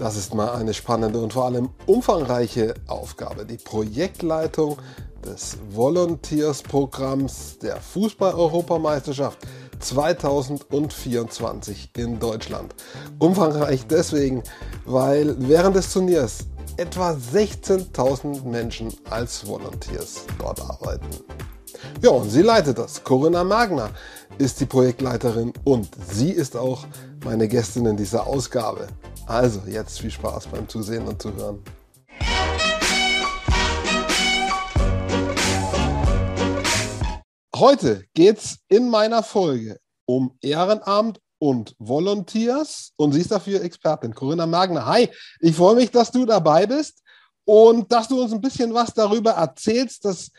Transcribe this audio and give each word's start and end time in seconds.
Das 0.00 0.16
ist 0.16 0.34
mal 0.34 0.50
eine 0.52 0.72
spannende 0.72 1.20
und 1.20 1.34
vor 1.34 1.44
allem 1.44 1.68
umfangreiche 1.84 2.72
Aufgabe. 2.86 3.44
Die 3.44 3.58
Projektleitung 3.58 4.78
des 5.22 5.58
Volunteers-Programms 5.72 7.58
der 7.58 7.76
Fußball-Europameisterschaft 7.76 9.40
2024 9.78 11.90
in 11.98 12.18
Deutschland. 12.18 12.74
Umfangreich 13.18 13.86
deswegen, 13.88 14.42
weil 14.86 15.36
während 15.38 15.76
des 15.76 15.92
Turniers 15.92 16.46
etwa 16.78 17.10
16.000 17.10 18.44
Menschen 18.44 18.94
als 19.10 19.46
Volunteers 19.46 20.24
dort 20.38 20.62
arbeiten. 20.62 21.10
Ja, 22.02 22.10
und 22.10 22.30
sie 22.30 22.42
leitet 22.42 22.78
das. 22.78 23.02
Corinna 23.04 23.44
Magner 23.44 23.90
ist 24.38 24.60
die 24.60 24.66
Projektleiterin 24.66 25.52
und 25.64 25.88
sie 26.10 26.30
ist 26.30 26.56
auch 26.56 26.86
meine 27.24 27.48
Gästin 27.48 27.86
in 27.86 27.96
dieser 27.96 28.26
Ausgabe. 28.26 28.88
Also 29.26 29.60
jetzt 29.66 30.00
viel 30.00 30.10
Spaß 30.10 30.46
beim 30.46 30.68
Zusehen 30.68 31.06
und 31.06 31.20
Zuhören. 31.20 31.62
Heute 37.54 38.04
geht 38.14 38.38
es 38.38 38.56
in 38.68 38.88
meiner 38.88 39.22
Folge 39.22 39.78
um 40.06 40.36
Ehrenamt 40.40 41.20
und 41.38 41.74
Volunteers 41.78 42.92
und 42.96 43.12
sie 43.12 43.20
ist 43.20 43.30
dafür 43.30 43.62
Expertin, 43.62 44.14
Corinna 44.14 44.46
Magner. 44.46 44.86
Hi, 44.86 45.10
ich 45.40 45.54
freue 45.54 45.74
mich, 45.74 45.90
dass 45.90 46.10
du 46.10 46.24
dabei 46.24 46.66
bist 46.66 47.02
und 47.44 47.92
dass 47.92 48.08
du 48.08 48.22
uns 48.22 48.32
ein 48.32 48.40
bisschen 48.40 48.72
was 48.72 48.94
darüber 48.94 49.32
erzählst, 49.32 50.04
dass 50.04 50.30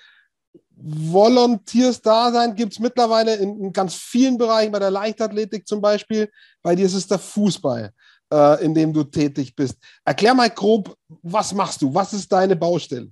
Volunteers-Dasein 0.83 2.55
gibt 2.55 2.73
es 2.73 2.79
mittlerweile 2.79 3.35
in, 3.35 3.59
in, 3.59 3.73
ganz 3.73 3.95
vielen 3.95 4.37
Bereichen, 4.37 4.71
bei 4.71 4.79
der 4.79 4.91
Leichtathletik 4.91 5.67
zum 5.67 5.81
Beispiel. 5.81 6.29
Bei 6.61 6.75
dir 6.75 6.85
ist 6.85 6.93
es 6.93 7.07
der 7.07 7.19
Fußball 7.19 7.93
äh, 8.31 8.63
in 8.63 8.73
dem 8.73 8.93
du 8.93 9.03
tätig 9.03 9.55
bist. 9.55 9.77
Erklär 10.05 10.33
mal 10.33 10.49
grob, 10.49 10.95
was 11.21 11.53
machst 11.53 11.81
du? 11.81 11.93
Was 11.93 12.13
ist 12.13 12.31
deine 12.31 12.55
Baustelle? 12.55 13.11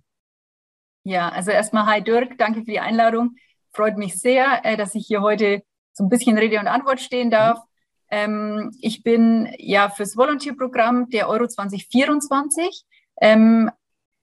Ja, 1.03 1.29
also 1.29 1.51
erstmal 1.51 1.85
hi 1.85 2.03
Dirk, 2.03 2.37
danke 2.37 2.61
für 2.61 2.71
die 2.71 2.79
Einladung. 2.79 3.35
Freut 3.73 3.97
mich 3.97 4.19
sehr, 4.19 4.61
äh, 4.63 4.77
dass 4.77 4.95
ich 4.95 5.05
hier 5.07 5.21
heute 5.21 5.61
so 5.93 6.03
ein 6.05 6.09
bisschen 6.09 6.37
Rede 6.37 6.59
und 6.59 6.67
Antwort 6.67 7.01
stehen 7.01 7.29
darf. 7.29 7.59
Ähm, 8.09 8.71
ich 8.81 9.03
bin 9.03 9.53
ja 9.57 9.89
fürs 9.89 10.17
Volunteer-Programm 10.17 11.09
der 11.09 11.29
Euro 11.29 11.47
2024 11.47 12.83
ähm, 13.21 13.69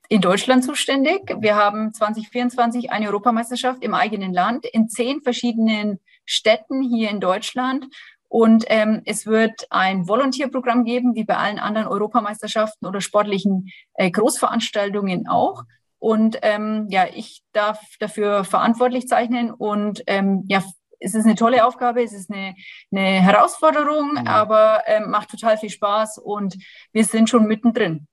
in 0.09 0.21
Deutschland 0.21 0.65
zuständig. 0.65 1.23
Wir 1.41 1.57
haben 1.57 1.93
2024 1.93 2.91
eine 2.91 3.07
Europameisterschaft 3.07 3.83
im 3.83 3.95
eigenen 3.95 4.33
Land 4.33 4.67
in 4.67 4.89
zehn 4.89 5.23
verschiedenen 5.23 6.01
Städten 6.25 6.83
hier 6.83 7.11
in 7.11 7.21
Deutschland. 7.21 7.87
Und 8.29 8.65
ähm, 8.69 9.03
es 9.05 9.27
wird 9.27 9.67
ein 9.71 10.09
Volontierprogramm 10.09 10.85
geben, 10.85 11.15
wie 11.15 11.25
bei 11.25 11.37
allen 11.37 11.59
anderen 11.59 11.87
Europameisterschaften 11.87 12.87
oder 12.87 13.01
sportlichen 13.01 13.71
äh, 13.95 14.11
Großveranstaltungen 14.11 15.29
auch. 15.29 15.63
Und 15.99 16.39
ähm, 16.43 16.87
ja, 16.91 17.07
ich 17.13 17.43
darf 17.53 17.81
dafür 17.99 18.45
verantwortlich 18.45 19.09
zeichnen 19.09 19.51
und 19.51 20.03
ähm, 20.07 20.45
ja, 20.49 20.63
es 20.99 21.15
ist 21.15 21.25
eine 21.25 21.35
tolle 21.35 21.65
Aufgabe, 21.65 22.03
es 22.03 22.13
ist 22.13 22.31
eine, 22.31 22.55
eine 22.93 23.21
Herausforderung, 23.21 24.13
mhm. 24.13 24.27
aber 24.27 24.83
ähm, 24.87 25.11
macht 25.11 25.31
total 25.31 25.57
viel 25.57 25.71
Spaß 25.71 26.19
und 26.19 26.57
wir 26.93 27.05
sind 27.05 27.31
schon 27.31 27.47
mittendrin. 27.47 28.07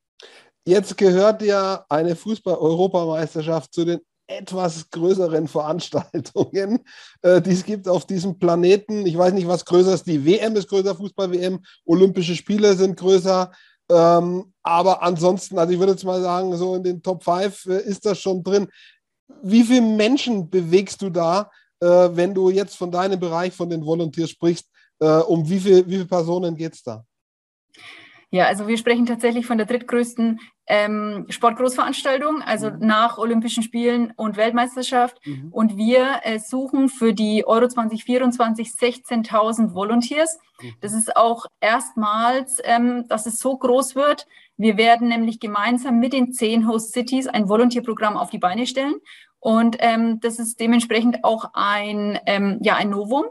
Jetzt 0.66 0.98
gehört 0.98 1.42
ja 1.42 1.86
eine 1.90 2.16
Fußball-Europameisterschaft 2.16 3.74
zu 3.74 3.84
den 3.84 4.00
etwas 4.28 4.90
größeren 4.90 5.48
Veranstaltungen, 5.48 6.80
äh, 7.22 7.42
die 7.42 7.52
es 7.52 7.66
gibt 7.66 7.88
auf 7.88 8.06
diesem 8.06 8.40
Planeten. 8.40 9.06
Ich 9.06 9.18
weiß 9.18 9.34
nicht, 9.34 9.48
was 9.48 9.66
größer 9.66 9.94
ist. 9.94 10.08
Die 10.08 10.26
WM 10.26 10.56
ist 10.56 10.70
größer, 10.70 10.96
Fußball-WM, 10.96 11.60
Olympische 11.86 12.36
Spiele 12.36 12.74
sind 12.76 12.98
größer. 12.98 13.52
Ähm, 13.92 14.54
aber 14.64 15.04
ansonsten, 15.04 15.60
also 15.60 15.74
ich 15.74 15.80
würde 15.80 15.92
jetzt 15.92 16.06
mal 16.06 16.22
sagen, 16.22 16.56
so 16.56 16.76
in 16.76 16.84
den 16.84 17.04
Top 17.04 17.24
5 17.24 17.66
äh, 17.66 17.82
ist 17.82 18.06
das 18.06 18.20
schon 18.20 18.42
drin. 18.44 18.68
Wie 19.42 19.64
viele 19.64 19.82
Menschen 19.82 20.50
bewegst 20.50 21.02
du 21.02 21.10
da, 21.10 21.52
äh, 21.82 21.86
wenn 22.14 22.34
du 22.34 22.50
jetzt 22.50 22.78
von 22.78 22.92
deinem 22.92 23.20
Bereich, 23.20 23.54
von 23.54 23.70
den 23.70 23.86
Volunteers 23.86 24.30
sprichst? 24.30 24.70
Äh, 25.00 25.06
um 25.06 25.48
wie, 25.50 25.60
viel, 25.60 25.86
wie 25.86 25.96
viele 25.96 26.06
Personen 26.06 26.56
geht 26.56 26.74
es 26.74 26.84
da? 26.84 27.04
Ja, 28.32 28.48
also 28.48 28.68
wir 28.68 28.78
sprechen 28.78 29.06
tatsächlich 29.06 29.46
von 29.46 29.58
der 29.58 29.68
drittgrößten 29.68 30.40
ähm, 30.68 31.26
Sportgroßveranstaltung, 31.30 32.42
also 32.42 32.70
mhm. 32.70 32.80
nach 32.80 33.18
Olympischen 33.18 33.64
Spielen 33.64 34.14
und 34.16 34.38
Weltmeisterschaft. 34.38 35.20
Mhm. 35.26 35.50
Und 35.52 35.78
wir 35.78 36.22
äh, 36.24 36.40
suchen 36.40 36.90
für 36.90 37.14
die 37.14 37.46
Euro 37.46 37.68
2024 37.68 38.70
16.000 38.70 39.74
Volunteers. 39.74 40.40
Mhm. 40.62 40.74
Das 40.82 40.94
ist 40.94 41.16
auch 41.18 41.46
erstmals, 41.60 42.60
ähm, 42.64 43.06
dass 43.08 43.26
es 43.26 43.40
so 43.40 43.58
groß 43.58 43.96
wird. 43.96 44.26
Wir 44.56 44.78
werden 44.78 45.10
nämlich 45.10 45.40
gemeinsam 45.40 46.00
mit 46.00 46.14
den 46.14 46.32
zehn 46.32 46.68
Host 46.68 46.94
Cities 46.94 47.28
ein 47.28 47.50
Volunteer-Programm 47.50 48.16
auf 48.18 48.30
die 48.30 48.40
Beine 48.40 48.66
stellen. 48.66 48.96
Und 49.40 49.76
ähm, 49.80 50.22
das 50.22 50.40
ist 50.40 50.62
dementsprechend 50.62 51.26
auch 51.26 51.50
ein, 51.54 52.18
ähm, 52.26 52.60
ja, 52.62 52.76
ein 52.76 52.92
Novum. 52.92 53.26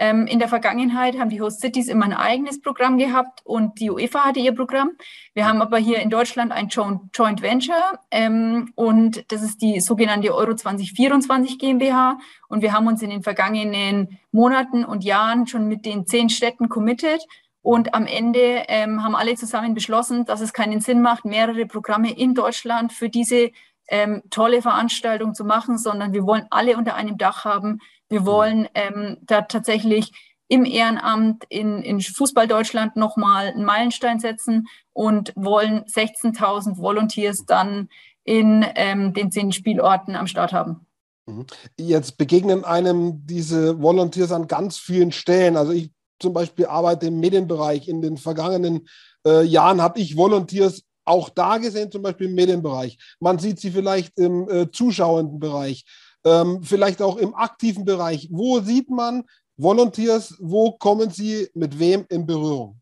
Ähm, 0.00 0.28
in 0.28 0.38
der 0.38 0.48
Vergangenheit 0.48 1.18
haben 1.18 1.28
die 1.28 1.40
Host 1.40 1.60
Cities 1.60 1.88
immer 1.88 2.04
ein 2.04 2.12
eigenes 2.12 2.60
Programm 2.60 2.98
gehabt 2.98 3.40
und 3.44 3.80
die 3.80 3.90
UEFA 3.90 4.26
hatte 4.26 4.38
ihr 4.38 4.54
Programm. 4.54 4.92
Wir 5.34 5.46
haben 5.46 5.60
aber 5.60 5.78
hier 5.78 5.98
in 5.98 6.08
Deutschland 6.08 6.52
ein 6.52 6.68
Joint 6.68 7.42
Venture 7.42 7.98
ähm, 8.12 8.70
und 8.76 9.30
das 9.32 9.42
ist 9.42 9.60
die 9.60 9.80
sogenannte 9.80 10.32
Euro 10.32 10.54
2024 10.54 11.58
GmbH. 11.58 12.18
Und 12.48 12.62
wir 12.62 12.72
haben 12.72 12.86
uns 12.86 13.02
in 13.02 13.10
den 13.10 13.24
vergangenen 13.24 14.18
Monaten 14.30 14.84
und 14.84 15.02
Jahren 15.02 15.48
schon 15.48 15.66
mit 15.66 15.84
den 15.84 16.06
zehn 16.06 16.30
Städten 16.30 16.68
committed. 16.68 17.20
Und 17.60 17.92
am 17.92 18.06
Ende 18.06 18.64
ähm, 18.68 19.02
haben 19.02 19.16
alle 19.16 19.34
zusammen 19.34 19.74
beschlossen, 19.74 20.24
dass 20.24 20.40
es 20.40 20.52
keinen 20.52 20.80
Sinn 20.80 21.02
macht, 21.02 21.24
mehrere 21.24 21.66
Programme 21.66 22.16
in 22.16 22.34
Deutschland 22.34 22.92
für 22.92 23.08
diese 23.08 23.50
ähm, 23.88 24.22
tolle 24.30 24.62
Veranstaltung 24.62 25.34
zu 25.34 25.44
machen, 25.44 25.76
sondern 25.76 26.12
wir 26.12 26.24
wollen 26.24 26.46
alle 26.50 26.76
unter 26.76 26.94
einem 26.94 27.18
Dach 27.18 27.44
haben, 27.44 27.80
wir 28.08 28.24
wollen 28.24 28.68
ähm, 28.74 29.18
da 29.22 29.42
tatsächlich 29.42 30.12
im 30.48 30.64
Ehrenamt 30.64 31.44
in, 31.48 31.82
in 31.82 32.00
Fußball 32.00 32.48
Deutschland 32.48 32.96
nochmal 32.96 33.48
einen 33.48 33.64
Meilenstein 33.64 34.18
setzen 34.18 34.66
und 34.92 35.32
wollen 35.36 35.84
16.000 35.84 36.78
Volunteers 36.78 37.44
dann 37.44 37.88
in 38.24 38.64
ähm, 38.74 39.12
den 39.12 39.30
zehn 39.30 39.52
Spielorten 39.52 40.16
am 40.16 40.26
Start 40.26 40.52
haben. 40.52 40.86
Mhm. 41.26 41.46
Jetzt 41.78 42.16
begegnen 42.16 42.64
einem 42.64 43.26
diese 43.26 43.80
Volunteers 43.80 44.32
an 44.32 44.48
ganz 44.48 44.78
vielen 44.78 45.12
Stellen. 45.12 45.56
Also 45.56 45.72
ich 45.72 45.90
zum 46.18 46.32
Beispiel 46.32 46.66
arbeite 46.66 47.06
im 47.06 47.20
Medienbereich. 47.20 47.88
In 47.88 48.00
den 48.00 48.16
vergangenen 48.16 48.88
äh, 49.26 49.42
Jahren 49.42 49.80
habe 49.82 50.00
ich 50.00 50.16
Volunteers 50.16 50.82
auch 51.04 51.28
da 51.30 51.58
gesehen, 51.58 51.90
zum 51.90 52.02
Beispiel 52.02 52.28
im 52.28 52.34
Medienbereich. 52.34 52.98
Man 53.20 53.38
sieht 53.38 53.60
sie 53.60 53.70
vielleicht 53.70 54.18
im 54.18 54.48
äh, 54.48 54.70
zuschauenden 54.70 55.38
Bereich 55.38 55.84
ähm, 56.24 56.62
vielleicht 56.62 57.02
auch 57.02 57.16
im 57.16 57.34
aktiven 57.34 57.84
Bereich. 57.84 58.28
Wo 58.30 58.60
sieht 58.60 58.90
man 58.90 59.24
Volunteers, 59.56 60.36
wo 60.38 60.72
kommen 60.72 61.10
sie 61.10 61.48
mit 61.54 61.78
wem 61.78 62.06
in 62.08 62.26
Berührung? 62.26 62.80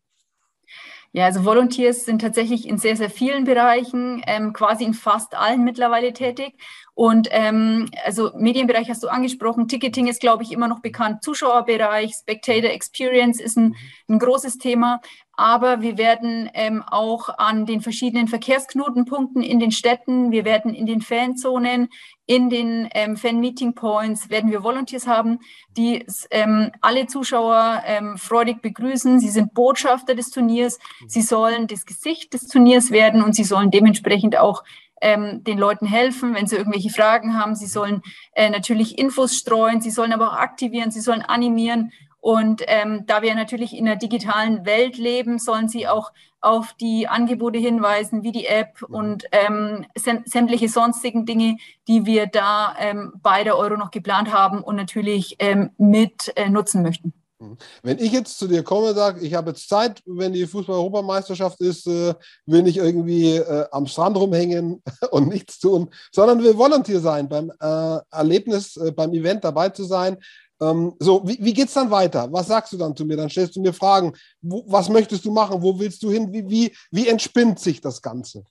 Ja, 1.13 1.25
also 1.25 1.45
Volunteers 1.45 2.05
sind 2.05 2.21
tatsächlich 2.21 2.67
in 2.67 2.77
sehr, 2.77 2.95
sehr 2.95 3.09
vielen 3.09 3.45
Bereichen, 3.45 4.21
ähm, 4.27 4.53
quasi 4.53 4.83
in 4.83 4.93
fast 4.93 5.35
allen 5.35 5.63
mittlerweile 5.63 6.13
tätig. 6.13 6.53
Und 6.93 7.29
ähm, 7.31 7.89
also 8.05 8.31
Medienbereich 8.35 8.89
hast 8.89 9.03
du 9.03 9.07
angesprochen, 9.07 9.67
Ticketing 9.67 10.07
ist, 10.07 10.19
glaube 10.19 10.43
ich, 10.43 10.51
immer 10.51 10.67
noch 10.67 10.81
bekannt, 10.81 11.23
Zuschauerbereich, 11.23 12.13
Spectator 12.13 12.69
Experience 12.69 13.39
ist 13.39 13.57
ein, 13.57 13.75
ein 14.09 14.19
großes 14.19 14.57
Thema. 14.57 14.99
Aber 15.39 15.81
wir 15.81 15.99
werden 15.99 16.49
ähm, 16.55 16.83
auch 16.83 17.29
an 17.37 17.67
den 17.67 17.81
verschiedenen 17.81 18.27
Verkehrsknotenpunkten 18.27 19.43
in 19.43 19.59
den 19.59 19.71
Städten, 19.71 20.31
wir 20.31 20.45
werden 20.45 20.73
in 20.73 20.87
den 20.87 21.01
Fanzonen, 21.01 21.89
in 22.25 22.49
den 22.49 22.89
ähm, 22.95 23.15
Fan-Meeting 23.15 23.75
Points, 23.75 24.31
werden 24.31 24.49
wir 24.49 24.63
Volunteers 24.63 25.05
haben, 25.05 25.39
die 25.77 26.03
ähm, 26.31 26.71
alle 26.81 27.05
Zuschauer 27.05 27.83
ähm, 27.85 28.17
freudig 28.17 28.63
begrüßen. 28.63 29.19
Sie 29.19 29.29
sind 29.29 29.53
Botschafter 29.53 30.15
des 30.15 30.31
Turniers, 30.31 30.79
sie 31.05 31.21
sollen 31.21 31.67
das 31.67 31.85
Gesicht 31.85 32.33
des 32.33 32.47
Turniers 32.47 32.89
werden 32.89 33.21
und 33.21 33.33
sie 33.33 33.43
sollen 33.43 33.69
dementsprechend 33.69 34.37
auch 34.37 34.63
ähm, 35.01 35.43
den 35.43 35.59
Leuten 35.59 35.85
helfen, 35.85 36.33
wenn 36.33 36.47
sie 36.47 36.55
irgendwelche 36.55 36.89
Fragen 36.89 37.37
haben. 37.39 37.53
Sie 37.53 37.67
sollen 37.67 38.01
äh, 38.33 38.49
natürlich 38.49 38.97
Infos 38.97 39.35
streuen, 39.35 39.81
sie 39.81 39.91
sollen 39.91 40.13
aber 40.13 40.31
auch 40.31 40.37
aktivieren, 40.37 40.89
sie 40.89 41.01
sollen 41.01 41.21
animieren. 41.21 41.91
Und 42.27 42.61
ähm, 42.67 43.05
da 43.05 43.21
wir 43.21 43.35
natürlich 43.35 43.73
in 43.73 43.85
der 43.85 43.95
digitalen 43.95 44.65
Welt 44.65 44.97
leben, 44.97 45.39
sollen 45.39 45.69
sie 45.69 45.87
auch 45.87 46.11
auf 46.41 46.73
die 46.73 47.07
Angebote 47.07 47.57
hinweisen, 47.57 48.21
wie 48.21 48.33
die 48.33 48.47
App 48.47 48.81
mhm. 48.81 48.93
und 48.93 49.23
ähm, 49.31 49.85
sämtliche 49.95 50.67
sonstigen 50.67 51.25
Dinge, 51.25 51.55
die 51.87 52.05
wir 52.05 52.27
da 52.27 52.75
ähm, 52.79 53.13
bei 53.23 53.45
der 53.45 53.57
Euro 53.57 53.77
noch 53.77 53.91
geplant 53.91 54.33
haben 54.33 54.61
und 54.61 54.75
natürlich 54.75 55.37
ähm, 55.39 55.69
mit 55.77 56.33
äh, 56.35 56.49
nutzen 56.49 56.83
möchten. 56.83 57.13
Mhm. 57.39 57.57
Wenn 57.81 57.99
ich 57.99 58.11
jetzt 58.11 58.37
zu 58.37 58.49
dir 58.49 58.61
komme 58.61 58.89
und 58.89 58.95
sage, 58.95 59.25
ich 59.25 59.33
habe 59.33 59.51
jetzt 59.51 59.69
Zeit, 59.69 60.01
wenn 60.05 60.33
die 60.33 60.47
Fußball-Europameisterschaft 60.47 61.61
ist, 61.61 61.87
äh, 61.87 62.13
will 62.45 62.63
nicht 62.63 62.75
irgendwie 62.75 63.37
äh, 63.37 63.65
am 63.71 63.87
Strand 63.87 64.17
rumhängen 64.17 64.83
und 65.11 65.29
nichts 65.29 65.59
tun, 65.59 65.89
sondern 66.11 66.43
will 66.43 66.57
Volunteer 66.57 66.99
sein, 66.99 67.29
beim 67.29 67.53
äh, 67.61 67.99
Erlebnis, 68.11 68.75
äh, 68.75 68.91
beim 68.91 69.13
Event 69.13 69.45
dabei 69.45 69.69
zu 69.69 69.85
sein. 69.85 70.17
Ähm, 70.61 70.93
so, 70.99 71.21
wie, 71.27 71.37
wie 71.39 71.53
geht 71.53 71.67
es 71.67 71.73
dann 71.73 71.91
weiter? 71.91 72.31
Was 72.31 72.47
sagst 72.47 72.73
du 72.73 72.77
dann 72.77 72.95
zu 72.95 73.05
mir? 73.05 73.17
Dann 73.17 73.29
stellst 73.29 73.55
du 73.55 73.61
mir 73.61 73.73
Fragen. 73.73 74.13
Wo, 74.41 74.63
was 74.67 74.89
möchtest 74.89 75.25
du 75.25 75.31
machen? 75.31 75.61
Wo 75.61 75.77
willst 75.79 76.01
du 76.03 76.11
hin? 76.11 76.31
Wie, 76.31 76.49
wie, 76.49 76.75
wie 76.91 77.07
entspinnt 77.07 77.59
sich 77.59 77.81
das 77.81 78.01
Ganze? 78.01 78.43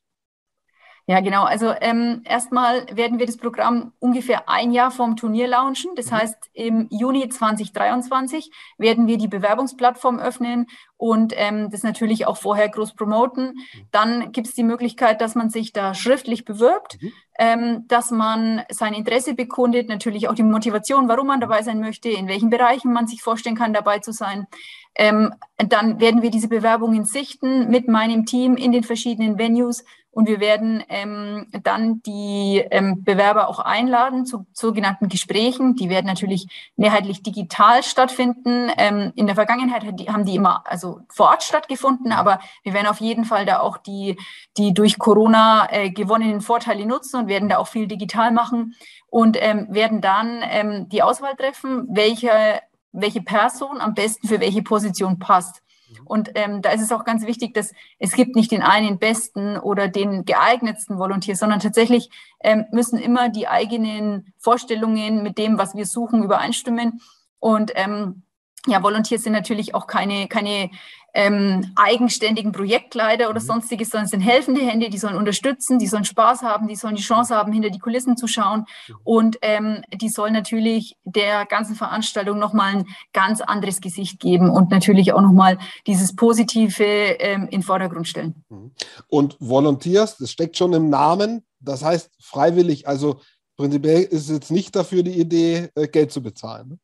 Ja, 1.08 1.20
genau. 1.20 1.44
Also 1.44 1.73
ähm, 1.81 2.23
erstmal 2.25 2.85
werden 2.91 3.20
wir 3.20 3.26
das 3.26 3.37
Programm 3.37 3.93
ungefähr 4.00 4.49
ein 4.49 4.73
Jahr 4.73 4.91
vorm 4.91 5.17
Turnier 5.17 5.47
launchen. 5.47 5.93
Das 5.94 6.11
mhm. 6.11 6.17
heißt, 6.17 6.37
im 6.53 6.88
Juni 6.91 7.29
2023 7.29 8.50
werden 8.76 9.06
wir 9.06 9.17
die 9.17 9.29
Bewerbungsplattform 9.29 10.19
öffnen 10.19 10.67
und 10.97 11.32
ähm, 11.37 11.70
das 11.70 11.85
natürlich 11.85 12.26
auch 12.26 12.37
vorher 12.37 12.69
groß 12.69 12.94
promoten. 12.94 13.55
Mhm. 13.55 13.87
Dann 13.93 14.32
gibt 14.32 14.49
es 14.49 14.55
die 14.55 14.64
Möglichkeit, 14.64 15.20
dass 15.20 15.37
man 15.37 15.49
sich 15.49 15.73
da 15.73 15.94
schriftlich 15.94 16.44
bewirbt, 16.44 17.00
mhm. 17.00 17.12
ähm, 17.38 17.85
dass 17.87 18.11
man 18.11 18.62
sein 18.69 18.93
Interesse 18.93 19.35
bekundet, 19.35 19.88
natürlich 19.88 20.29
auch 20.29 20.35
die 20.35 20.43
Motivation, 20.43 21.09
warum 21.09 21.29
man 21.29 21.41
dabei 21.41 21.62
sein 21.62 21.79
möchte, 21.79 22.09
in 22.09 22.26
welchen 22.26 22.50
Bereichen 22.50 22.93
man 22.93 23.06
sich 23.06 23.23
vorstellen 23.23 23.56
kann, 23.56 23.73
dabei 23.73 24.00
zu 24.00 24.11
sein. 24.11 24.49
Ähm, 24.97 25.35
dann 25.59 26.00
werden 26.00 26.23
wir 26.23 26.31
diese 26.31 26.49
Bewerbungen 26.49 27.05
sichten 27.05 27.69
mit 27.69 27.87
meinem 27.87 28.25
Team 28.25 28.56
in 28.56 28.73
den 28.73 28.82
verschiedenen 28.82 29.38
Venues 29.38 29.85
und 30.17 30.29
wir 30.29 30.41
werden 30.41 30.83
ähm, 30.89 31.47
dann 31.63 32.01
die 32.01 32.65
ähm, 32.71 33.05
Bewerber 33.05 33.51
auch 33.51 33.59
einladen 33.59 34.25
zu 34.25 34.47
sogenannten 34.55 35.11
Gesprächen. 35.11 35.77
Die 35.77 35.91
werden 35.91 36.07
natürlich 36.07 36.47
mehrheitlich 36.75 37.23
digital 37.23 37.83
stattfinden. 37.83 38.71
Ähm, 38.79 39.13
in 39.15 39.27
der 39.27 39.35
Vergangenheit 39.35 39.85
haben 40.09 40.25
die 40.25 40.35
immer 40.35 40.65
also 40.67 41.01
vor 41.11 41.27
Ort 41.27 41.43
stattgefunden, 41.43 42.13
aber 42.13 42.41
wir 42.63 42.73
werden 42.73 42.87
auf 42.87 43.03
jeden 43.03 43.27
Fall 43.27 43.45
da 43.45 43.61
auch 43.61 43.77
die, 43.77 44.17
die 44.57 44.73
durch 44.73 44.99
Corona 44.99 45.69
äh, 45.71 45.91
gewonnenen 45.91 46.41
Vorteile 46.41 46.87
nutzen 46.87 47.21
und 47.21 47.29
werden 47.29 47.51
da 47.51 47.59
auch 47.59 47.69
viel 47.69 47.87
digital 47.87 48.33
machen 48.33 48.75
und 49.09 49.37
ähm, 49.39 49.67
werden 49.69 50.01
dann 50.01 50.41
ähm, 50.49 50.89
die 50.89 51.03
Auswahl 51.03 51.37
treffen, 51.37 51.89
welche 51.91 52.62
welche 52.99 53.21
Person 53.21 53.83
am 53.83 53.93
besten 53.93 54.27
für 54.27 54.41
welche 54.41 54.62
Position 54.62 55.19
passt. 55.19 55.61
Mhm. 55.88 56.06
Und 56.06 56.31
ähm, 56.35 56.62
da 56.62 56.71
ist 56.71 56.83
es 56.83 56.93
auch 56.93 57.05
ganz 57.05 57.27
wichtig, 57.27 57.55
dass 57.55 57.73
es 57.99 58.12
gibt 58.12 58.37
nicht 58.37 58.50
den 58.50 58.62
einen 58.62 58.99
besten 58.99 59.59
oder 59.59 59.88
den 59.88 60.25
geeignetsten 60.25 60.99
Volontier, 60.99 61.37
sondern 61.37 61.61
tatsächlich 61.61 62.11
ähm, 62.41 62.65
müssen 62.73 62.99
immer 62.99 63.29
die 63.29 63.49
eigenen 63.49 64.33
Vorstellungen 64.38 65.23
mit 65.23 65.38
dem, 65.38 65.59
was 65.59 65.75
wir 65.75 65.87
suchen, 65.87 66.23
übereinstimmen. 66.23 67.00
Und 67.38 67.73
ähm, 67.75 68.23
ja, 68.67 68.83
Volunteers 68.83 69.23
sind 69.23 69.33
natürlich 69.33 69.75
auch 69.75 69.87
keine, 69.87 70.27
keine 70.29 70.71
ähm, 71.17 71.73
eigenständigen 71.77 72.53
Projektleiter 72.53 73.31
oder 73.31 73.41
mhm. 73.41 73.47
sonstiges, 73.47 73.89
sondern 73.89 74.05
es 74.05 74.11
sind 74.11 74.21
helfende 74.21 74.61
Hände, 74.61 74.91
die 74.91 74.99
sollen 74.99 75.17
unterstützen, 75.17 75.79
die 75.79 75.87
sollen 75.87 76.05
Spaß 76.05 76.43
haben, 76.43 76.69
die 76.69 76.77
sollen 76.77 76.95
die 76.95 77.03
Chance 77.03 77.35
haben, 77.35 77.53
hinter 77.53 77.71
die 77.71 77.79
Kulissen 77.79 78.19
zu 78.19 78.27
schauen 78.27 78.67
mhm. 78.87 78.95
und 79.03 79.39
ähm, 79.41 79.83
die 79.95 80.11
sollen 80.11 80.35
natürlich 80.35 80.95
der 81.05 81.47
ganzen 81.47 81.75
Veranstaltung 81.75 82.39
nochmal 82.39 82.77
ein 82.77 82.85
ganz 83.15 83.41
anderes 83.41 83.81
Gesicht 83.81 84.21
geben 84.21 84.51
und 84.51 84.71
natürlich 84.71 85.15
auch 85.15 85.23
nochmal 85.23 85.59
dieses 85.87 86.15
Positive 86.15 86.85
ähm, 86.85 87.49
in 87.51 87.62
Vordergrund 87.62 88.07
stellen. 88.07 88.45
Mhm. 88.51 88.73
Und 89.09 89.39
Volunteers, 89.41 90.19
das 90.19 90.31
steckt 90.31 90.59
schon 90.59 90.75
im 90.75 90.91
Namen, 90.91 91.47
das 91.61 91.83
heißt 91.83 92.11
freiwillig, 92.21 92.87
also 92.87 93.21
prinzipiell 93.57 94.03
ist 94.03 94.29
es 94.29 94.29
jetzt 94.29 94.51
nicht 94.51 94.77
dafür 94.77 95.03
die 95.03 95.19
Idee, 95.19 95.71
äh, 95.77 95.89
Geld 95.89 96.12
zu 96.12 96.23
bezahlen. 96.23 96.69
Ne? 96.69 96.79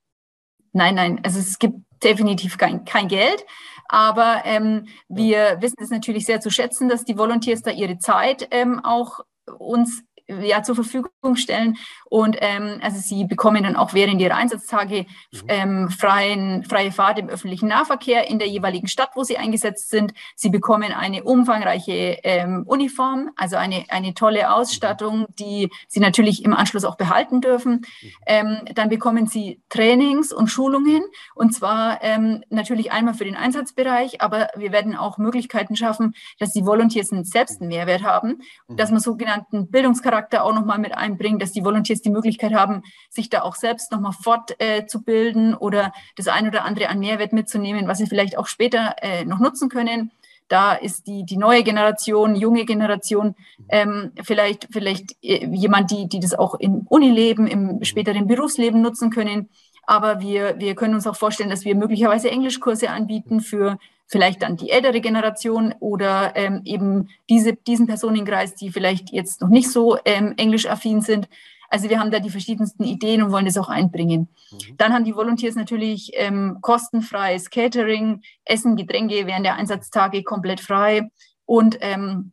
Nein, 0.72 0.94
nein, 0.94 1.20
also 1.22 1.38
es 1.38 1.58
gibt 1.58 1.76
definitiv 2.02 2.56
kein, 2.56 2.86
kein 2.86 3.08
Geld. 3.08 3.44
Aber 3.92 4.40
ähm, 4.46 4.86
wir 5.08 5.58
wissen 5.60 5.76
es 5.82 5.90
natürlich 5.90 6.24
sehr 6.24 6.40
zu 6.40 6.50
schätzen, 6.50 6.88
dass 6.88 7.04
die 7.04 7.18
Volunteers 7.18 7.60
da 7.60 7.70
ihre 7.70 7.98
Zeit 7.98 8.48
ähm, 8.50 8.80
auch 8.82 9.20
uns 9.58 10.02
ja, 10.26 10.62
zur 10.62 10.76
Verfügung 10.76 11.36
stellen. 11.36 11.76
Und 12.12 12.36
ähm, 12.40 12.78
also 12.82 12.98
sie 13.00 13.24
bekommen 13.24 13.62
dann 13.62 13.74
auch 13.74 13.94
während 13.94 14.20
ihrer 14.20 14.34
Einsatztage 14.34 15.06
mhm. 15.32 15.40
ähm, 15.48 15.88
freien, 15.88 16.62
freie 16.62 16.92
Fahrt 16.92 17.18
im 17.18 17.30
öffentlichen 17.30 17.68
Nahverkehr 17.68 18.28
in 18.28 18.38
der 18.38 18.48
jeweiligen 18.48 18.86
Stadt, 18.86 19.12
wo 19.14 19.24
sie 19.24 19.38
eingesetzt 19.38 19.88
sind. 19.88 20.12
Sie 20.36 20.50
bekommen 20.50 20.92
eine 20.92 21.24
umfangreiche 21.24 22.18
ähm, 22.22 22.64
Uniform, 22.66 23.30
also 23.36 23.56
eine, 23.56 23.86
eine 23.88 24.12
tolle 24.12 24.52
Ausstattung, 24.54 25.20
mhm. 25.20 25.26
die 25.38 25.70
sie 25.88 26.00
natürlich 26.00 26.44
im 26.44 26.52
Anschluss 26.52 26.84
auch 26.84 26.96
behalten 26.96 27.40
dürfen. 27.40 27.80
Mhm. 28.02 28.08
Ähm, 28.26 28.58
dann 28.74 28.90
bekommen 28.90 29.26
sie 29.26 29.62
Trainings 29.70 30.34
und 30.34 30.48
Schulungen 30.48 31.04
und 31.34 31.54
zwar 31.54 32.02
ähm, 32.02 32.44
natürlich 32.50 32.92
einmal 32.92 33.14
für 33.14 33.24
den 33.24 33.36
Einsatzbereich, 33.36 34.20
aber 34.20 34.48
wir 34.54 34.70
werden 34.70 34.96
auch 34.96 35.16
Möglichkeiten 35.16 35.76
schaffen, 35.76 36.14
dass 36.38 36.52
die 36.52 36.66
Volunteers 36.66 37.08
selbst 37.22 37.62
einen 37.62 37.68
Mehrwert 37.68 38.02
haben, 38.02 38.42
dass 38.68 38.90
man 38.90 39.00
sogenannten 39.00 39.70
Bildungscharakter 39.70 40.44
auch 40.44 40.52
nochmal 40.52 40.78
mit 40.78 40.92
einbringt, 40.92 41.40
dass 41.40 41.52
die 41.52 41.64
Volunteers 41.64 42.01
die 42.02 42.10
Möglichkeit 42.10 42.52
haben, 42.52 42.82
sich 43.10 43.30
da 43.30 43.42
auch 43.42 43.54
selbst 43.54 43.92
nochmal 43.92 44.12
fortzubilden 44.12 45.52
äh, 45.52 45.56
oder 45.56 45.92
das 46.16 46.28
ein 46.28 46.46
oder 46.46 46.64
andere 46.64 46.88
an 46.88 46.98
Mehrwert 46.98 47.32
mitzunehmen, 47.32 47.88
was 47.88 47.98
sie 47.98 48.06
vielleicht 48.06 48.36
auch 48.36 48.46
später 48.46 48.96
äh, 49.00 49.24
noch 49.24 49.38
nutzen 49.38 49.68
können. 49.68 50.10
Da 50.48 50.74
ist 50.74 51.06
die, 51.06 51.24
die 51.24 51.38
neue 51.38 51.62
Generation, 51.62 52.34
junge 52.34 52.66
Generation, 52.66 53.34
ähm, 53.70 54.12
vielleicht, 54.22 54.68
vielleicht 54.70 55.16
äh, 55.22 55.46
jemand, 55.46 55.90
die, 55.90 56.08
die 56.08 56.20
das 56.20 56.34
auch 56.34 56.56
im 56.56 56.86
Unileben, 56.88 57.46
im 57.46 57.82
späteren 57.84 58.26
Berufsleben 58.26 58.82
nutzen 58.82 59.10
können. 59.10 59.48
Aber 59.84 60.20
wir, 60.20 60.58
wir 60.58 60.74
können 60.74 60.94
uns 60.94 61.06
auch 61.06 61.16
vorstellen, 61.16 61.50
dass 61.50 61.64
wir 61.64 61.74
möglicherweise 61.74 62.30
Englischkurse 62.30 62.90
anbieten 62.90 63.40
für 63.40 63.78
vielleicht 64.06 64.42
dann 64.42 64.56
die 64.56 64.70
ältere 64.70 65.00
Generation 65.00 65.74
oder 65.80 66.36
ähm, 66.36 66.60
eben 66.64 67.08
diese, 67.30 67.54
diesen 67.54 67.86
Personenkreis, 67.86 68.54
die 68.54 68.70
vielleicht 68.70 69.10
jetzt 69.10 69.40
noch 69.40 69.48
nicht 69.48 69.70
so 69.70 69.96
ähm, 70.04 70.34
englischaffin 70.36 71.00
sind. 71.00 71.30
Also 71.72 71.88
wir 71.88 71.98
haben 71.98 72.10
da 72.10 72.20
die 72.20 72.28
verschiedensten 72.28 72.84
Ideen 72.84 73.22
und 73.22 73.32
wollen 73.32 73.46
das 73.46 73.56
auch 73.56 73.70
einbringen. 73.70 74.28
Mhm. 74.50 74.76
Dann 74.76 74.92
haben 74.92 75.04
die 75.04 75.16
Volunteers 75.16 75.54
natürlich 75.54 76.10
ähm, 76.14 76.58
kostenfreies 76.60 77.48
Catering, 77.48 78.20
Essen, 78.44 78.76
Getränke 78.76 79.26
während 79.26 79.46
der 79.46 79.54
Einsatztage 79.54 80.22
komplett 80.22 80.60
frei 80.60 81.08
und 81.46 81.78
ähm, 81.80 82.32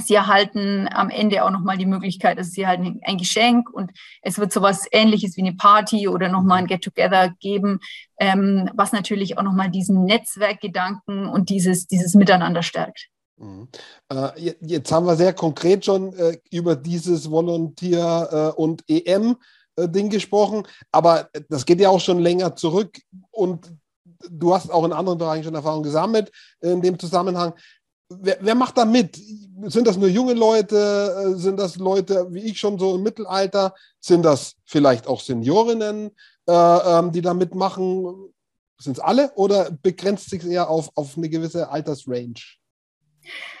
Sie 0.00 0.14
erhalten 0.14 0.88
am 0.90 1.10
Ende 1.10 1.44
auch 1.44 1.50
nochmal 1.50 1.76
die 1.76 1.86
Möglichkeit, 1.86 2.38
also 2.38 2.50
Sie 2.50 2.62
erhalten 2.62 3.00
ein 3.04 3.18
Geschenk 3.18 3.70
und 3.70 3.92
es 4.22 4.38
wird 4.38 4.50
sowas 4.52 4.86
ähnliches 4.90 5.36
wie 5.36 5.42
eine 5.42 5.52
Party 5.52 6.08
oder 6.08 6.28
nochmal 6.28 6.58
ein 6.58 6.66
Get-Together 6.66 7.34
geben, 7.38 7.80
ähm, 8.18 8.70
was 8.74 8.92
natürlich 8.92 9.38
auch 9.38 9.42
nochmal 9.42 9.70
diesen 9.70 10.04
Netzwerkgedanken 10.04 11.26
und 11.26 11.50
dieses, 11.50 11.86
dieses 11.86 12.14
Miteinander 12.14 12.62
stärkt. 12.62 13.08
Mhm. 13.40 13.68
Äh, 14.12 14.52
jetzt 14.60 14.92
haben 14.92 15.06
wir 15.06 15.16
sehr 15.16 15.32
konkret 15.32 15.84
schon 15.84 16.12
äh, 16.14 16.38
über 16.50 16.76
dieses 16.76 17.30
Volontier- 17.30 18.28
äh, 18.30 18.60
und 18.60 18.84
EM-Ding 18.86 20.10
gesprochen, 20.10 20.66
aber 20.92 21.30
das 21.48 21.64
geht 21.64 21.80
ja 21.80 21.88
auch 21.88 22.00
schon 22.00 22.18
länger 22.18 22.54
zurück 22.54 23.00
und 23.30 23.72
du 24.30 24.54
hast 24.54 24.70
auch 24.70 24.84
in 24.84 24.92
anderen 24.92 25.18
Bereichen 25.18 25.44
schon 25.44 25.54
Erfahrung 25.54 25.82
gesammelt 25.82 26.30
in 26.60 26.82
dem 26.82 26.98
Zusammenhang. 26.98 27.54
Wer, 28.10 28.36
wer, 28.40 28.54
macht 28.54 28.76
da 28.76 28.84
mit? 28.84 29.18
Sind 29.62 29.86
das 29.86 29.96
nur 29.96 30.08
junge 30.08 30.34
Leute? 30.34 31.38
Sind 31.38 31.58
das 31.58 31.76
Leute 31.76 32.26
wie 32.30 32.40
ich 32.40 32.58
schon 32.58 32.78
so 32.78 32.96
im 32.96 33.02
Mittelalter? 33.02 33.74
Sind 34.00 34.24
das 34.24 34.56
vielleicht 34.66 35.06
auch 35.06 35.20
Seniorinnen, 35.20 36.10
ähm, 36.46 37.12
die 37.12 37.22
da 37.22 37.32
mitmachen? 37.32 38.32
Sind 38.78 38.98
es 38.98 39.00
alle 39.00 39.32
oder 39.36 39.70
begrenzt 39.70 40.28
sich 40.28 40.44
eher 40.44 40.68
auf, 40.68 40.90
auf 40.96 41.16
eine 41.16 41.28
gewisse 41.28 41.70
Altersrange? 41.70 42.59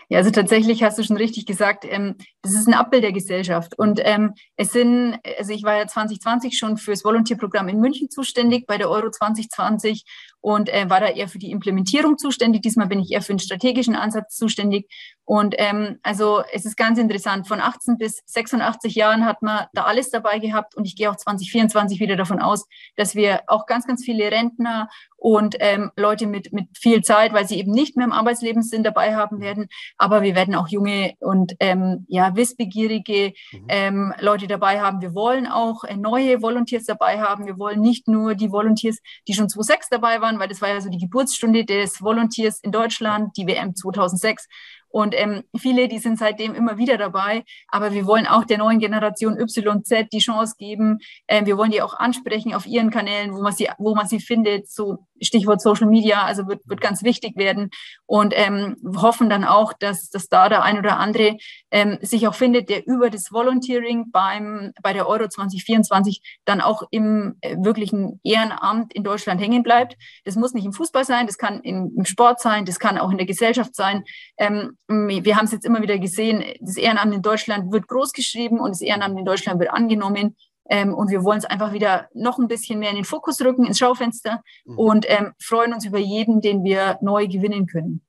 Ja, 0.08 0.18
also 0.18 0.30
tatsächlich 0.30 0.82
hast 0.82 0.98
du 0.98 1.04
schon 1.04 1.16
richtig 1.16 1.46
gesagt, 1.46 1.84
ähm, 1.88 2.16
das 2.42 2.54
ist 2.54 2.66
ein 2.66 2.74
Abbild 2.74 3.04
der 3.04 3.12
Gesellschaft. 3.12 3.78
Und 3.78 4.00
ähm, 4.02 4.34
es 4.56 4.72
sind, 4.72 5.18
also 5.38 5.52
ich 5.52 5.62
war 5.62 5.76
ja 5.76 5.86
2020 5.86 6.58
schon 6.58 6.78
fürs 6.78 7.04
Volontierprogramm 7.04 7.68
in 7.68 7.78
München 7.78 8.10
zuständig 8.10 8.66
bei 8.66 8.76
der 8.76 8.90
Euro 8.90 9.10
2020 9.10 10.04
und 10.40 10.68
äh, 10.68 10.88
war 10.88 11.00
da 11.00 11.08
eher 11.08 11.28
für 11.28 11.38
die 11.38 11.50
Implementierung 11.50 12.18
zuständig. 12.18 12.62
Diesmal 12.62 12.86
bin 12.86 13.00
ich 13.00 13.12
eher 13.12 13.22
für 13.22 13.32
den 13.32 13.38
strategischen 13.38 13.94
Ansatz 13.94 14.36
zuständig. 14.36 14.88
Und 15.24 15.54
ähm, 15.58 15.98
also 16.02 16.42
es 16.52 16.64
ist 16.64 16.76
ganz 16.76 16.98
interessant, 16.98 17.46
von 17.46 17.60
18 17.60 17.98
bis 17.98 18.20
86 18.26 18.94
Jahren 18.94 19.24
hat 19.24 19.42
man 19.42 19.66
da 19.74 19.84
alles 19.84 20.10
dabei 20.10 20.38
gehabt 20.38 20.74
und 20.74 20.86
ich 20.86 20.96
gehe 20.96 21.10
auch 21.10 21.16
2024 21.16 22.00
wieder 22.00 22.16
davon 22.16 22.40
aus, 22.40 22.66
dass 22.96 23.14
wir 23.14 23.42
auch 23.46 23.66
ganz, 23.66 23.86
ganz 23.86 24.04
viele 24.04 24.32
Rentner 24.32 24.88
und 25.20 25.56
ähm, 25.60 25.90
Leute 25.96 26.26
mit, 26.26 26.52
mit 26.52 26.66
viel 26.76 27.02
Zeit, 27.02 27.32
weil 27.32 27.46
sie 27.46 27.58
eben 27.58 27.72
nicht 27.72 27.96
mehr 27.96 28.06
im 28.06 28.12
Arbeitsleben 28.12 28.62
sind, 28.62 28.84
dabei 28.84 29.14
haben 29.14 29.40
werden. 29.40 29.68
Aber 29.98 30.22
wir 30.22 30.34
werden 30.34 30.54
auch 30.54 30.68
junge 30.68 31.12
und 31.20 31.54
ähm, 31.60 32.06
ja, 32.08 32.34
wissbegierige 32.34 33.34
mhm. 33.52 33.66
ähm, 33.68 34.14
Leute 34.18 34.46
dabei 34.46 34.80
haben. 34.80 35.02
Wir 35.02 35.14
wollen 35.14 35.46
auch 35.46 35.84
äh, 35.84 35.96
neue 35.96 36.40
Volunteers 36.40 36.84
dabei 36.84 37.20
haben. 37.20 37.46
Wir 37.46 37.58
wollen 37.58 37.80
nicht 37.80 38.08
nur 38.08 38.34
die 38.34 38.50
Volunteers, 38.50 38.98
die 39.28 39.34
schon 39.34 39.48
2006 39.48 39.90
dabei 39.90 40.20
waren, 40.20 40.29
weil 40.38 40.48
das 40.48 40.60
war 40.60 40.68
ja 40.68 40.80
so 40.80 40.88
die 40.88 40.98
Geburtsstunde 40.98 41.64
des 41.64 42.02
Volunteers 42.02 42.60
in 42.60 42.72
Deutschland, 42.72 43.36
die 43.36 43.46
WM 43.46 43.74
2006. 43.74 44.46
Und 44.90 45.14
ähm, 45.16 45.44
viele, 45.56 45.86
die 45.86 45.98
sind 45.98 46.18
seitdem 46.18 46.54
immer 46.54 46.76
wieder 46.76 46.98
dabei. 46.98 47.44
Aber 47.68 47.92
wir 47.92 48.06
wollen 48.06 48.26
auch 48.26 48.44
der 48.44 48.58
neuen 48.58 48.80
Generation 48.80 49.38
YZ 49.38 50.08
die 50.12 50.18
Chance 50.18 50.56
geben. 50.58 50.98
Ähm, 51.28 51.46
wir 51.46 51.56
wollen 51.56 51.70
die 51.70 51.80
auch 51.80 51.94
ansprechen 51.94 52.54
auf 52.54 52.66
ihren 52.66 52.90
Kanälen, 52.90 53.32
wo 53.32 53.40
man 53.40 53.52
sie, 53.52 53.68
wo 53.78 53.94
man 53.94 54.08
sie 54.08 54.20
findet. 54.20 54.68
So 54.68 55.06
Stichwort 55.20 55.60
Social 55.60 55.86
Media, 55.86 56.24
also 56.24 56.48
wird, 56.48 56.60
wird 56.64 56.80
ganz 56.80 57.02
wichtig 57.02 57.36
werden 57.36 57.70
und 58.06 58.32
ähm, 58.36 58.76
hoffen 58.96 59.30
dann 59.30 59.44
auch, 59.44 59.72
dass, 59.72 60.10
dass 60.10 60.28
da 60.28 60.48
der 60.48 60.62
ein 60.62 60.78
oder 60.78 60.98
andere 60.98 61.36
ähm, 61.70 61.98
sich 62.02 62.26
auch 62.26 62.34
findet, 62.34 62.68
der 62.68 62.86
über 62.86 63.10
das 63.10 63.32
Volunteering 63.32 64.10
beim, 64.10 64.72
bei 64.82 64.92
der 64.92 65.08
Euro 65.08 65.28
2024 65.28 66.40
dann 66.44 66.60
auch 66.60 66.82
im 66.90 67.36
äh, 67.40 67.56
wirklichen 67.58 68.20
Ehrenamt 68.24 68.92
in 68.94 69.04
Deutschland 69.04 69.40
hängen 69.40 69.62
bleibt. 69.62 69.96
Das 70.24 70.36
muss 70.36 70.54
nicht 70.54 70.64
im 70.64 70.72
Fußball 70.72 71.04
sein, 71.04 71.26
das 71.26 71.38
kann 71.38 71.60
im, 71.60 71.92
im 71.96 72.04
Sport 72.04 72.40
sein, 72.40 72.64
das 72.64 72.78
kann 72.78 72.98
auch 72.98 73.10
in 73.10 73.18
der 73.18 73.26
Gesellschaft 73.26 73.74
sein. 73.74 74.04
Ähm, 74.38 74.76
wir 74.88 75.36
haben 75.36 75.46
es 75.46 75.52
jetzt 75.52 75.64
immer 75.64 75.82
wieder 75.82 75.98
gesehen, 75.98 76.44
das 76.60 76.76
Ehrenamt 76.76 77.14
in 77.14 77.22
Deutschland 77.22 77.72
wird 77.72 77.88
groß 77.88 78.12
geschrieben 78.12 78.60
und 78.60 78.70
das 78.70 78.80
Ehrenamt 78.80 79.18
in 79.18 79.24
Deutschland 79.24 79.60
wird 79.60 79.70
angenommen. 79.70 80.36
Ähm, 80.70 80.94
und 80.94 81.10
wir 81.10 81.24
wollen 81.24 81.38
es 81.38 81.44
einfach 81.44 81.72
wieder 81.72 82.08
noch 82.14 82.38
ein 82.38 82.48
bisschen 82.48 82.78
mehr 82.78 82.90
in 82.90 82.96
den 82.96 83.04
Fokus 83.04 83.40
rücken, 83.40 83.66
ins 83.66 83.78
Schaufenster 83.78 84.40
mhm. 84.64 84.78
und 84.78 85.06
ähm, 85.08 85.32
freuen 85.42 85.74
uns 85.74 85.84
über 85.84 85.98
jeden, 85.98 86.40
den 86.40 86.62
wir 86.64 86.96
neu 87.02 87.26
gewinnen 87.26 87.66
können. 87.66 88.02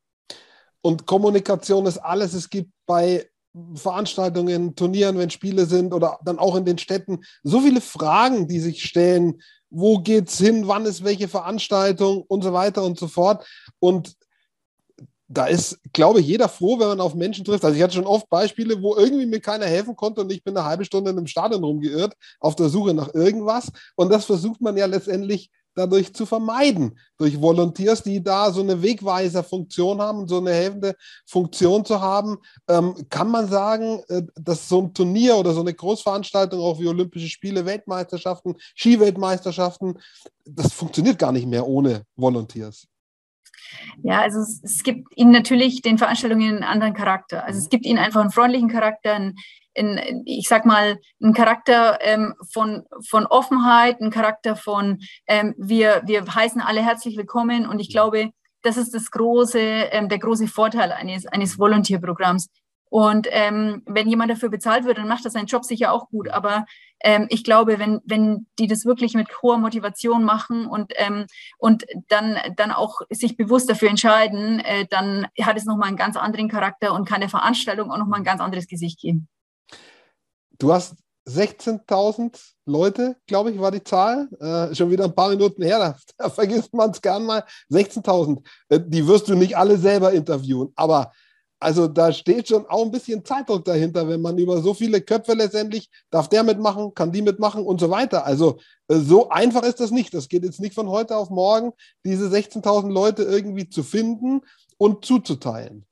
Und 0.82 1.06
Kommunikation 1.06 1.86
ist 1.88 1.98
alles. 1.98 2.34
Es 2.34 2.50
gibt 2.50 2.72
bei 2.86 3.28
Veranstaltungen, 3.76 4.76
Turnieren, 4.76 5.18
wenn 5.18 5.30
Spiele 5.30 5.66
sind 5.66 5.94
oder 5.94 6.20
dann 6.24 6.40
auch 6.40 6.56
in 6.56 6.66
den 6.66 6.78
Städten 6.78 7.22
so 7.44 7.60
viele 7.60 7.82
Fragen, 7.82 8.48
die 8.48 8.60
sich 8.60 8.84
stellen. 8.84 9.42
Wo 9.70 10.00
geht's 10.00 10.38
hin? 10.38 10.68
Wann 10.68 10.86
ist 10.86 11.04
welche 11.04 11.28
Veranstaltung 11.28 12.24
und 12.28 12.44
so 12.44 12.54
weiter 12.54 12.84
und 12.84 12.98
so 12.98 13.08
fort. 13.08 13.46
Und 13.80 14.16
da 15.34 15.46
ist, 15.46 15.80
glaube 15.94 16.20
ich, 16.20 16.28
jeder 16.28 16.50
froh, 16.50 16.80
wenn 16.80 16.88
man 16.88 17.00
auf 17.00 17.16
Menschen 17.16 17.46
trifft. 17.46 17.64
Also 17.64 17.76
ich 17.78 17.84
hatte 17.84 17.96
schon 17.96 18.06
oft 18.06 18.30
Beispiele, 18.30 18.82
wo 18.82 18.96
irgendwie 18.96 19.26
mir 19.26 19.40
keiner 19.40 19.66
helfen 19.66 19.96
konnte 19.96 20.22
und 20.22 20.32
ich 20.32 20.44
bin 20.44 20.58
eine 20.58 20.68
halbe 20.68 20.86
Stunde 20.86 21.12
in 21.12 21.18
einem 21.18 21.28
Stadion 21.28 21.64
rumgeirrt 21.64 22.14
auf 22.40 22.56
der 22.56 22.70
Suche 22.70 22.94
nach 22.94 23.14
irgendwas. 23.14 23.72
Und 23.96 24.12
das 24.12 24.26
versucht 24.26 24.62
man 24.62 24.76
ja 24.76 24.86
letztendlich 24.86 25.50
dadurch 25.74 26.14
zu 26.14 26.26
vermeiden, 26.26 27.00
durch 27.18 27.40
Volunteers, 27.40 28.04
die 28.04 28.22
da 28.22 28.52
so 28.52 28.62
eine 28.62 28.82
Wegweiserfunktion 28.82 30.02
haben, 30.02 30.28
so 30.28 30.40
eine 30.40 30.52
helfende 30.52 30.96
Funktion 31.26 31.86
zu 31.86 32.02
haben. 32.02 32.38
Ähm, 32.68 32.94
kann 33.10 33.30
man 33.30 33.48
sagen, 33.48 34.02
äh, 34.10 34.24
dass 34.36 34.68
so 34.68 34.82
ein 34.82 34.94
Turnier 34.94 35.38
oder 35.38 35.54
so 35.54 35.62
eine 35.62 35.74
Großveranstaltung, 35.74 36.60
auch 36.60 36.80
wie 36.80 36.88
Olympische 36.88 37.30
Spiele, 37.30 37.66
Weltmeisterschaften, 37.66 38.56
Skiweltmeisterschaften, 38.76 39.98
das 40.44 40.74
funktioniert 40.74 41.18
gar 41.18 41.32
nicht 41.32 41.48
mehr 41.48 41.66
ohne 41.66 42.04
Volunteers? 42.18 42.88
Ja, 44.04 44.22
also 44.22 44.40
es, 44.40 44.62
es, 44.64 44.84
gibt 44.84 45.08
ihnen 45.16 45.32
natürlich 45.32 45.82
den 45.82 45.98
Veranstaltungen 45.98 46.56
einen 46.56 46.64
anderen 46.64 46.94
Charakter. 46.94 47.46
Also 47.46 47.60
es 47.60 47.70
gibt 47.70 47.86
ihnen 47.86 48.00
einfach 48.00 48.22
einen 48.22 48.32
freundlichen 48.32 48.70
Charakter, 48.70 49.14
einen, 49.14 49.36
einen 49.78 50.24
ich 50.26 50.48
sag 50.48 50.66
mal, 50.66 50.98
einen 51.22 51.34
Charakter 51.34 52.00
ähm, 52.02 52.34
von, 52.52 52.84
von 53.08 53.26
Offenheit, 53.26 54.02
einen 54.02 54.12
Charakter 54.12 54.56
von 54.56 55.00
ähm, 55.28 55.54
wir, 55.58 56.02
wir 56.06 56.26
heißen 56.26 56.62
alle 56.62 56.84
herzlich 56.84 57.18
willkommen 57.18 57.68
und 57.68 57.80
ich 57.80 57.90
glaube, 57.90 58.32
das 58.62 58.78
ist 58.78 58.94
das 58.94 59.12
große, 59.12 59.60
ähm, 59.60 60.10
der 60.10 60.20
große 60.20 60.48
Vorteil 60.48 60.92
eines, 60.92 61.26
eines 61.26 61.58
Volunteer-Programms. 61.58 62.50
Und 62.90 63.28
ähm, 63.32 63.84
wenn 63.86 64.10
jemand 64.10 64.32
dafür 64.32 64.50
bezahlt 64.50 64.84
wird, 64.84 64.98
dann 64.98 65.08
macht 65.08 65.24
er 65.24 65.32
seinen 65.32 65.46
Job 65.46 65.64
sicher 65.64 65.94
auch 65.94 66.10
gut. 66.10 66.28
Aber 66.30 66.66
ähm, 67.04 67.28
ich 67.30 67.44
glaube, 67.44 67.80
wenn, 67.80 68.02
wenn 68.06 68.48
die 68.60 68.68
das 68.68 68.86
wirklich 68.86 69.14
mit 69.14 69.42
hoher 69.42 69.58
Motivation 69.58 70.24
machen 70.24 70.66
und, 70.66 70.94
ähm, 70.96 71.26
und 71.58 71.86
dann, 72.08 72.38
dann 72.56 72.72
auch 72.72 73.02
sich 73.10 73.38
bewusst 73.38 73.70
dafür 73.70 73.90
entscheiden, 73.90 74.60
äh, 74.60 74.86
dann 74.90 75.28
hat 75.42 75.58
es 75.58 75.66
nochmal 75.66 75.88
einen 75.88 75.98
ganz 75.98 76.16
anderen 76.18 76.50
Charakter 76.50 76.94
und 76.94 77.08
kann 77.08 77.22
der 77.22 77.30
Veranstaltung 77.30 77.92
auch 77.92 77.98
nochmal 77.98 78.20
ein 78.20 78.26
ganz 78.26 78.42
anderes 78.42 78.68
Gesicht 78.68 79.00
geben. 79.00 79.28
Du 80.60 80.72
hast 80.72 80.96
16.000 81.28 82.40
Leute, 82.66 83.16
glaube 83.28 83.52
ich, 83.52 83.60
war 83.60 83.72
die 83.72 83.84
Zahl. 83.84 84.28
Äh, 84.40 84.74
schon 84.76 84.90
wieder 84.90 85.06
ein 85.06 85.16
paar 85.16 85.30
Minuten 85.30 85.62
her, 85.62 85.80
da, 85.80 85.96
da 86.18 86.30
vergisst 86.30 86.74
man 86.74 86.92
es 86.92 87.02
gern 87.02 87.26
mal. 87.26 87.44
16.000. 87.70 88.44
Äh, 88.70 88.80
die 88.86 89.06
wirst 89.08 89.28
du 89.28 89.36
nicht 89.36 89.56
alle 89.56 89.78
selber 89.78 90.12
interviewen, 90.12 90.72
aber 90.76 91.12
also 91.62 91.88
da 91.88 92.12
steht 92.12 92.48
schon 92.48 92.66
auch 92.66 92.84
ein 92.84 92.92
bisschen 92.92 93.24
Zeitdruck 93.24 93.64
dahinter, 93.64 94.10
wenn 94.10 94.22
man 94.22 94.38
über 94.38 94.62
so 94.62 94.74
viele 94.74 95.00
Köpfe 95.00 95.34
letztendlich, 95.34 95.90
darf 96.10 96.28
der 96.28 96.44
mitmachen, 96.44 96.94
kann 96.96 97.12
die 97.12 97.22
mitmachen 97.22 97.64
und 97.64 97.80
so 97.80 97.92
weiter. 97.92 98.26
Also 98.26 98.60
äh, 98.88 98.96
so 98.96 99.30
einfach 99.30 99.62
ist 99.62 99.80
das 99.80 99.92
nicht. 99.92 100.14
Das 100.14 100.28
geht 100.28 100.44
jetzt 100.44 100.60
nicht 100.60 100.74
von 100.74 100.90
heute 100.90 101.16
auf 101.16 101.30
morgen, 101.30 101.72
diese 102.04 102.28
16.000 102.28 102.92
Leute 102.92 103.24
irgendwie 103.24 103.70
zu 103.70 103.84
finden 103.84 104.42
und 104.78 105.06
zuzuteilen. 105.06 105.86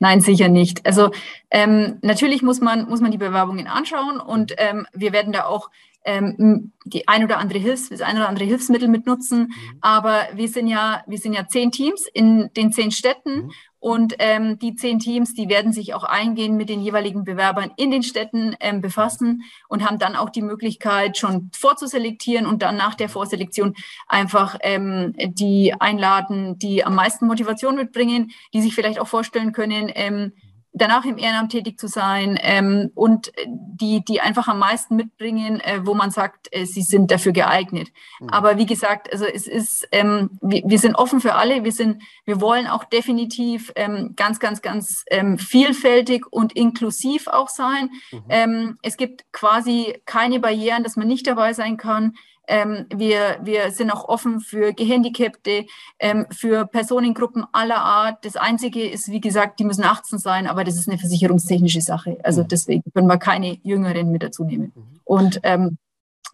Nein, 0.00 0.20
sicher 0.20 0.48
nicht. 0.48 0.84
Also 0.86 1.10
ähm, 1.50 1.98
natürlich 2.02 2.42
muss 2.42 2.60
man, 2.60 2.88
muss 2.88 3.00
man 3.00 3.10
die 3.10 3.18
Bewerbungen 3.18 3.66
anschauen 3.66 4.20
und 4.20 4.54
ähm, 4.58 4.86
wir 4.92 5.12
werden 5.12 5.32
da 5.32 5.46
auch 5.46 5.70
ähm, 6.04 6.72
die 6.84 7.06
ein 7.08 7.24
oder 7.24 7.38
andere 7.38 7.58
Hilfs, 7.58 7.88
das 7.88 8.00
ein 8.00 8.16
oder 8.16 8.28
andere 8.28 8.44
Hilfsmittel 8.44 8.88
mitnutzen. 8.88 9.40
Mhm. 9.40 9.78
Aber 9.80 10.20
wir 10.34 10.48
sind 10.48 10.68
ja, 10.68 11.02
wir 11.06 11.18
sind 11.18 11.32
ja 11.34 11.46
zehn 11.48 11.70
Teams 11.70 12.06
in 12.12 12.50
den 12.56 12.72
zehn 12.72 12.90
Städten 12.90 13.46
mhm. 13.46 13.52
Und 13.80 14.14
ähm, 14.18 14.58
die 14.58 14.74
zehn 14.74 14.98
Teams, 14.98 15.34
die 15.34 15.48
werden 15.48 15.72
sich 15.72 15.94
auch 15.94 16.02
eingehend 16.02 16.56
mit 16.56 16.68
den 16.68 16.80
jeweiligen 16.80 17.24
Bewerbern 17.24 17.70
in 17.76 17.92
den 17.92 18.02
Städten 18.02 18.56
ähm, 18.58 18.80
befassen 18.80 19.42
und 19.68 19.88
haben 19.88 20.00
dann 20.00 20.16
auch 20.16 20.30
die 20.30 20.42
Möglichkeit, 20.42 21.16
schon 21.16 21.50
vorzuselektieren 21.54 22.46
und 22.46 22.62
dann 22.62 22.76
nach 22.76 22.96
der 22.96 23.08
Vorselektion 23.08 23.76
einfach 24.08 24.58
ähm, 24.62 25.14
die 25.16 25.74
einladen, 25.78 26.58
die 26.58 26.84
am 26.84 26.96
meisten 26.96 27.26
Motivation 27.26 27.76
mitbringen, 27.76 28.32
die 28.52 28.62
sich 28.62 28.74
vielleicht 28.74 28.98
auch 28.98 29.06
vorstellen 29.06 29.52
können, 29.52 29.92
ähm, 29.94 30.32
danach 30.72 31.04
im 31.04 31.18
Ehrenamt 31.18 31.52
tätig 31.52 31.78
zu 31.78 31.88
sein 31.88 32.38
ähm, 32.40 32.90
und 32.94 33.32
die, 33.46 34.04
die 34.04 34.20
einfach 34.20 34.48
am 34.48 34.58
meisten 34.58 34.96
mitbringen, 34.96 35.60
äh, 35.60 35.80
wo 35.84 35.94
man 35.94 36.10
sagt, 36.10 36.48
äh, 36.50 36.64
sie 36.66 36.82
sind 36.82 37.10
dafür 37.10 37.32
geeignet. 37.32 37.88
Mhm. 38.20 38.28
Aber 38.30 38.58
wie 38.58 38.66
gesagt, 38.66 39.12
also 39.12 39.24
es 39.24 39.46
ist, 39.46 39.88
ähm, 39.92 40.30
wir, 40.40 40.62
wir, 40.64 40.78
sind 40.78 40.94
offen 40.94 41.20
für 41.20 41.34
alle, 41.34 41.64
wir 41.64 41.72
sind, 41.72 42.02
wir 42.24 42.40
wollen 42.40 42.66
auch 42.66 42.84
definitiv 42.84 43.72
ähm, 43.76 44.14
ganz, 44.16 44.40
ganz, 44.40 44.62
ganz 44.62 45.04
ähm, 45.10 45.38
vielfältig 45.38 46.26
und 46.30 46.54
inklusiv 46.54 47.28
auch 47.28 47.48
sein. 47.48 47.90
Mhm. 48.12 48.24
Ähm, 48.28 48.78
es 48.82 48.96
gibt 48.96 49.24
quasi 49.32 50.00
keine 50.04 50.40
Barrieren, 50.40 50.82
dass 50.82 50.96
man 50.96 51.08
nicht 51.08 51.26
dabei 51.26 51.52
sein 51.52 51.76
kann. 51.76 52.14
Ähm, 52.48 52.86
wir, 52.94 53.38
wir 53.42 53.70
sind 53.70 53.90
auch 53.90 54.08
offen 54.08 54.40
für 54.40 54.72
Gehandicapte, 54.72 55.66
ähm, 55.98 56.26
für 56.30 56.66
Personengruppen 56.66 57.44
aller 57.52 57.78
Art. 57.78 58.24
Das 58.24 58.36
Einzige 58.36 58.88
ist, 58.88 59.08
wie 59.08 59.20
gesagt, 59.20 59.60
die 59.60 59.64
müssen 59.64 59.84
18 59.84 60.18
sein, 60.18 60.46
aber 60.46 60.64
das 60.64 60.76
ist 60.76 60.88
eine 60.88 60.98
versicherungstechnische 60.98 61.82
Sache. 61.82 62.18
Also 62.24 62.42
mhm. 62.42 62.48
deswegen 62.48 62.82
können 62.94 63.06
wir 63.06 63.18
keine 63.18 63.58
Jüngeren 63.62 64.10
mit 64.10 64.22
dazu 64.22 64.44
nehmen. 64.44 64.72
Mhm. 64.74 65.00
Und 65.04 65.40
ähm, 65.42 65.78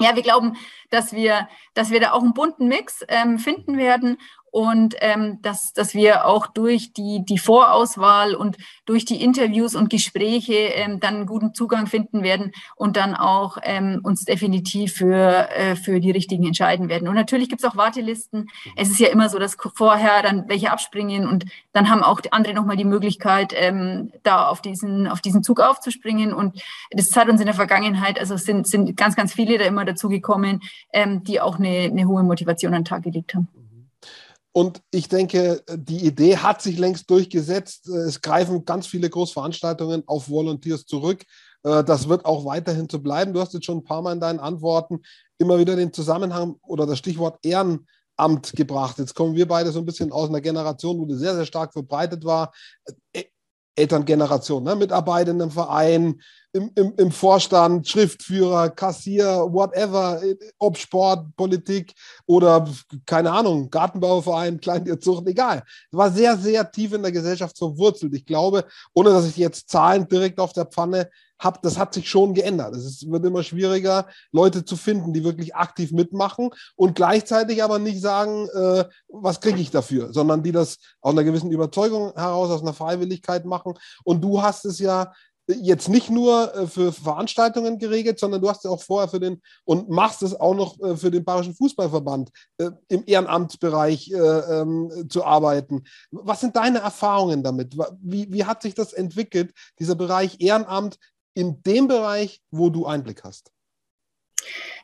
ja, 0.00 0.14
wir 0.16 0.23
glauben, 0.23 0.56
dass 0.90 1.12
wir, 1.12 1.49
dass 1.75 1.90
wir 1.90 2.00
da 2.00 2.12
auch 2.12 2.23
einen 2.23 2.35
bunten 2.35 2.68
Mix 2.68 3.04
ähm, 3.09 3.38
finden 3.38 3.76
werden 3.76 4.18
und 4.54 4.94
ähm, 5.00 5.42
dass, 5.42 5.73
dass 5.73 5.94
wir 5.94 6.26
auch 6.26 6.46
durch 6.46 6.92
die, 6.92 7.25
die 7.25 7.38
Vorauswahl 7.38 8.37
und 8.37 8.56
durch 8.87 9.04
die 9.04 9.20
Interviews 9.20 9.75
und 9.75 9.90
Gespräche 9.90 10.54
ähm, 10.54 11.00
dann 11.00 11.16
einen 11.16 11.26
guten 11.26 11.54
Zugang 11.54 11.88
finden 11.88 12.23
werden 12.23 12.52
und 12.76 12.96
dann 12.96 13.16
auch 13.16 13.58
ähm, 13.64 13.99
uns 14.04 14.25
definitiv 14.25 14.92
für, 14.92 15.50
äh, 15.50 15.75
für 15.75 15.99
die 15.99 16.12
richtigen 16.12 16.46
entscheiden 16.46 16.88
werden. 16.88 17.08
Und 17.08 17.16
natürlich 17.16 17.49
gibt 17.49 17.64
es 17.64 17.68
auch 17.68 17.75
Wartelisten. 17.75 18.49
Es 18.76 18.90
ist 18.90 19.00
ja 19.00 19.08
immer 19.08 19.28
so, 19.28 19.40
dass 19.40 19.56
vorher 19.75 20.23
dann 20.23 20.49
welche 20.49 20.70
abspringen 20.70 21.26
und 21.26 21.46
dann 21.73 21.90
haben 21.90 22.04
auch 22.04 22.20
die 22.20 22.32
andere 22.32 22.54
nochmal 22.54 22.76
die 22.76 22.84
Möglichkeit, 22.84 23.52
ähm, 23.56 24.12
da 24.23 24.46
auf 24.46 24.62
diesen, 24.62 25.08
auf 25.08 25.20
diesen 25.20 25.42
Zug 25.42 25.58
aufzuspringen. 25.58 26.32
Und 26.32 26.62
das 26.92 27.16
hat 27.16 27.28
uns 27.28 27.40
in 27.40 27.46
der 27.46 27.56
Vergangenheit, 27.56 28.20
also 28.20 28.37
sind, 28.37 28.68
sind 28.68 28.96
ganz, 28.96 29.16
ganz 29.16 29.34
viele 29.34 29.58
da 29.58 29.64
immer 29.64 29.84
dazugekommen, 29.84 30.61
ähm, 30.92 31.25
die 31.25 31.40
auch 31.40 31.58
eine, 31.58 31.90
eine 31.90 32.06
hohe 32.06 32.23
Motivation 32.23 32.73
an 32.73 32.82
den 32.82 32.84
Tag 32.84 33.02
gelegt 33.02 33.34
haben. 33.34 33.49
Und 34.56 34.80
ich 34.92 35.08
denke, 35.08 35.64
die 35.75 36.06
Idee 36.06 36.37
hat 36.37 36.62
sich 36.62 36.78
längst 36.78 37.11
durchgesetzt. 37.11 37.88
Es 37.88 38.20
greifen 38.20 38.64
ganz 38.64 38.87
viele 38.87 39.11
Großveranstaltungen 39.11 40.04
auf 40.06 40.30
Volunteers 40.30 40.87
zurück. 40.87 41.25
Äh, 41.64 41.82
das 41.82 42.08
wird 42.08 42.25
auch 42.25 42.44
weiterhin 42.44 42.88
so 42.88 43.00
bleiben. 43.00 43.34
Du 43.34 43.40
hast 43.40 43.52
jetzt 43.52 43.66
schon 43.66 43.78
ein 43.78 43.84
paar 43.84 44.00
Mal 44.00 44.12
in 44.12 44.20
deinen 44.20 44.38
Antworten 44.38 45.00
immer 45.38 45.58
wieder 45.58 45.75
den 45.75 45.92
Zusammenhang 45.92 46.54
oder 46.62 46.87
das 46.87 46.99
Stichwort 46.99 47.44
Ehrenamt 47.44 48.52
gebracht. 48.54 48.99
Jetzt 48.99 49.16
kommen 49.16 49.34
wir 49.34 49.49
beide 49.49 49.73
so 49.73 49.80
ein 49.80 49.87
bisschen 49.87 50.12
aus 50.12 50.28
einer 50.28 50.40
Generation, 50.40 51.00
wo 51.00 51.06
das 51.06 51.18
sehr, 51.18 51.34
sehr 51.34 51.46
stark 51.46 51.73
verbreitet 51.73 52.25
war. 52.25 52.52
Elterngeneration, 53.76 54.62
ne? 54.62 54.76
Mitarbeit 54.76 55.28
in 55.28 55.40
einem 55.40 55.50
Verein, 55.50 56.21
im, 56.52 56.71
im, 56.76 56.95
im 56.97 57.11
Vorstand, 57.11 57.88
Schriftführer, 57.88 58.71
Kassier, 58.71 59.26
whatever, 59.50 60.23
ob 60.59 60.78
Sport, 60.78 61.35
Politik 61.37 61.93
oder 62.26 62.69
keine 63.07 63.33
Ahnung, 63.33 63.71
Gartenbauverein, 63.71 64.61
Kleintierzucht, 64.61 65.26
egal. 65.26 65.64
Es 65.90 65.99
war 65.99 66.11
sehr, 66.12 66.37
sehr 66.37 66.71
tief 66.71 66.93
in 66.93 67.02
der 67.02 67.12
Gesellschaft 67.12 67.59
verwurzelt. 67.59 68.14
Ich 68.14 68.25
glaube, 68.25 68.64
ohne 68.95 69.11
dass 69.11 69.26
ich 69.26 69.37
jetzt 69.37 69.69
Zahlen 69.69 70.07
direkt 70.07 70.38
auf 70.38 70.52
der 70.52 70.66
Pfanne 70.66 71.11
habe, 71.45 71.61
das 71.63 71.79
hat 71.79 71.95
sich 71.95 72.09
schon 72.09 72.35
geändert. 72.35 72.75
Es 72.75 73.09
wird 73.09 73.25
immer 73.25 73.43
schwieriger, 73.43 74.07
Leute 74.33 74.65
zu 74.65 74.77
finden, 74.77 75.13
die 75.13 75.25
wirklich 75.25 75.55
aktiv 75.55 75.93
mitmachen 75.93 76.51
und 76.77 76.95
gleichzeitig 76.95 77.63
aber 77.63 77.79
nicht 77.79 78.01
sagen, 78.01 78.49
äh, 78.49 78.85
was 79.09 79.41
kriege 79.41 79.61
ich 79.61 79.71
dafür, 79.71 80.13
sondern 80.13 80.43
die 80.43 80.53
das 80.53 80.79
aus 81.01 81.13
einer 81.13 81.25
gewissen 81.25 81.51
Überzeugung 81.51 82.13
heraus, 82.15 82.51
aus 82.51 82.63
einer 82.63 82.75
Freiwilligkeit 82.75 83.45
machen. 83.45 83.75
Und 84.05 84.23
du 84.23 84.43
hast 84.43 84.65
es 84.65 84.79
ja 84.79 85.13
jetzt 85.47 85.89
nicht 85.89 86.11
nur 86.11 86.55
äh, 86.55 86.67
für 86.67 86.93
Veranstaltungen 86.93 87.79
geregelt, 87.79 88.19
sondern 88.19 88.41
du 88.41 88.49
hast 88.49 88.65
ja 88.65 88.71
auch 88.71 88.83
vorher 88.83 89.09
für 89.09 89.21
den 89.21 89.43
und 89.65 89.89
machst 89.89 90.23
es 90.23 90.39
auch 90.39 90.55
noch 90.55 90.81
äh, 90.81 90.97
für 90.97 91.11
den 91.11 91.25
Bayerischen 91.25 91.55
Fußballverband 91.55 92.31
äh, 92.59 92.71
im 92.89 93.03
Ehrenamtsbereich 93.07 94.11
äh, 94.11 94.17
ähm, 94.17 95.07
zu 95.09 95.25
arbeiten. 95.25 95.85
Was 96.11 96.41
sind 96.41 96.57
deine 96.57 96.79
Erfahrungen 96.79 97.43
damit? 97.43 97.77
Wie, 98.01 98.33
wie 98.33 98.45
hat 98.45 98.63
sich 98.63 98.75
das 98.75 98.93
entwickelt, 98.93 99.53
dieser 99.79 99.95
Bereich 99.95 100.37
Ehrenamt 100.41 100.99
in 101.35 101.62
dem 101.62 101.88
Bereich, 101.88 102.41
wo 102.50 102.71
du 102.71 102.87
Einblick 102.87 103.25
hast? 103.25 103.50